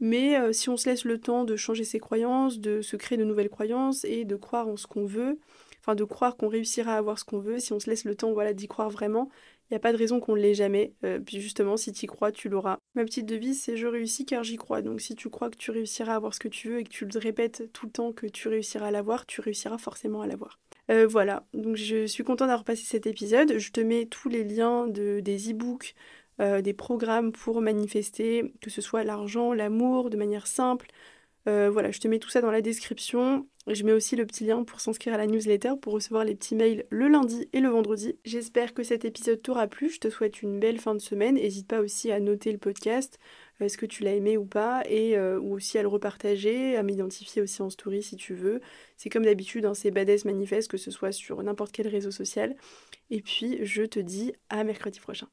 Mais 0.00 0.52
si 0.52 0.68
on 0.68 0.76
se 0.76 0.88
laisse 0.88 1.04
le 1.04 1.18
temps 1.18 1.44
de 1.44 1.56
changer 1.56 1.84
ses 1.84 2.00
croyances, 2.00 2.58
de 2.58 2.82
se 2.82 2.96
créer 2.96 3.16
de 3.16 3.24
nouvelles 3.24 3.48
croyances 3.48 4.04
et 4.04 4.24
de 4.24 4.36
croire 4.36 4.68
en 4.68 4.76
ce 4.76 4.86
qu'on 4.86 5.06
veut, 5.06 5.38
enfin 5.86 5.94
de 5.94 6.04
croire 6.04 6.36
qu'on 6.36 6.48
réussira 6.48 6.94
à 6.94 6.98
avoir 6.98 7.18
ce 7.18 7.24
qu'on 7.24 7.38
veut, 7.38 7.60
si 7.60 7.72
on 7.72 7.78
se 7.78 7.88
laisse 7.88 8.04
le 8.04 8.16
temps 8.16 8.32
voilà, 8.32 8.52
d'y 8.52 8.66
croire 8.66 8.90
vraiment, 8.90 9.30
il 9.70 9.74
n'y 9.74 9.76
a 9.76 9.80
pas 9.80 9.92
de 9.92 9.96
raison 9.96 10.18
qu'on 10.18 10.34
ne 10.34 10.40
l'ait 10.40 10.54
jamais. 10.54 10.94
Euh, 11.04 11.20
puis 11.20 11.40
justement, 11.40 11.76
si 11.76 11.92
tu 11.92 12.04
y 12.04 12.08
crois, 12.08 12.32
tu 12.32 12.48
l'auras. 12.48 12.78
Ma 12.94 13.04
petite 13.04 13.26
devise, 13.26 13.60
c'est 13.60 13.76
je 13.76 13.86
réussis 13.86 14.24
car 14.24 14.42
j'y 14.42 14.56
crois. 14.56 14.82
Donc 14.82 15.00
si 15.00 15.14
tu 15.14 15.30
crois 15.30 15.48
que 15.48 15.56
tu 15.56 15.70
réussiras 15.70 16.12
à 16.12 16.16
avoir 16.16 16.34
ce 16.34 16.40
que 16.40 16.48
tu 16.48 16.68
veux 16.68 16.80
et 16.80 16.84
que 16.84 16.88
tu 16.88 17.04
le 17.04 17.18
répètes 17.18 17.70
tout 17.72 17.86
le 17.86 17.92
temps 17.92 18.12
que 18.12 18.26
tu 18.26 18.48
réussiras 18.48 18.88
à 18.88 18.90
l'avoir, 18.90 19.26
tu 19.26 19.40
réussiras 19.40 19.78
forcément 19.78 20.22
à 20.22 20.26
l'avoir. 20.26 20.58
Euh, 20.90 21.06
voilà, 21.06 21.44
donc 21.52 21.76
je 21.76 22.06
suis 22.06 22.24
contente 22.24 22.48
d'avoir 22.48 22.64
passé 22.64 22.82
cet 22.84 23.06
épisode. 23.06 23.58
Je 23.58 23.70
te 23.70 23.80
mets 23.80 24.06
tous 24.06 24.28
les 24.28 24.42
liens 24.42 24.88
de, 24.88 25.20
des 25.20 25.50
e-books, 25.50 25.94
euh, 26.40 26.62
des 26.62 26.74
programmes 26.74 27.30
pour 27.32 27.60
manifester, 27.60 28.54
que 28.60 28.70
ce 28.70 28.80
soit 28.80 29.04
l'argent, 29.04 29.52
l'amour, 29.52 30.10
de 30.10 30.16
manière 30.16 30.46
simple, 30.46 30.88
voilà, 31.46 31.92
je 31.92 32.00
te 32.00 32.08
mets 32.08 32.18
tout 32.18 32.28
ça 32.28 32.40
dans 32.40 32.50
la 32.50 32.60
description. 32.60 33.46
Je 33.68 33.82
mets 33.82 33.92
aussi 33.92 34.14
le 34.14 34.24
petit 34.26 34.44
lien 34.44 34.62
pour 34.62 34.78
s'inscrire 34.78 35.14
à 35.14 35.16
la 35.16 35.26
newsletter 35.26 35.72
pour 35.82 35.94
recevoir 35.94 36.24
les 36.24 36.36
petits 36.36 36.54
mails 36.54 36.86
le 36.88 37.08
lundi 37.08 37.48
et 37.52 37.58
le 37.58 37.68
vendredi. 37.68 38.16
J'espère 38.24 38.74
que 38.74 38.84
cet 38.84 39.04
épisode 39.04 39.42
t'aura 39.42 39.66
plu. 39.66 39.90
Je 39.90 39.98
te 39.98 40.08
souhaite 40.08 40.40
une 40.40 40.60
belle 40.60 40.78
fin 40.78 40.94
de 40.94 41.00
semaine. 41.00 41.34
N'hésite 41.34 41.66
pas 41.66 41.80
aussi 41.80 42.12
à 42.12 42.20
noter 42.20 42.52
le 42.52 42.58
podcast, 42.58 43.18
euh, 43.60 43.64
est-ce 43.64 43.76
que 43.76 43.86
tu 43.86 44.04
l'as 44.04 44.14
aimé 44.14 44.36
ou 44.36 44.44
pas, 44.44 44.84
et 44.88 45.16
euh, 45.18 45.40
ou 45.40 45.54
aussi 45.54 45.78
à 45.78 45.82
le 45.82 45.88
repartager, 45.88 46.76
à 46.76 46.84
m'identifier 46.84 47.42
aussi 47.42 47.60
en 47.60 47.68
story 47.68 48.04
si 48.04 48.14
tu 48.14 48.34
veux. 48.34 48.60
C'est 48.96 49.10
comme 49.10 49.24
d'habitude, 49.24 49.64
hein, 49.64 49.74
c'est 49.74 49.90
Badass 49.90 50.26
Manifeste, 50.26 50.70
que 50.70 50.76
ce 50.76 50.92
soit 50.92 51.10
sur 51.10 51.42
n'importe 51.42 51.72
quel 51.72 51.88
réseau 51.88 52.12
social. 52.12 52.54
Et 53.10 53.20
puis, 53.20 53.58
je 53.64 53.82
te 53.82 53.98
dis 53.98 54.32
à 54.48 54.62
mercredi 54.62 55.00
prochain. 55.00 55.26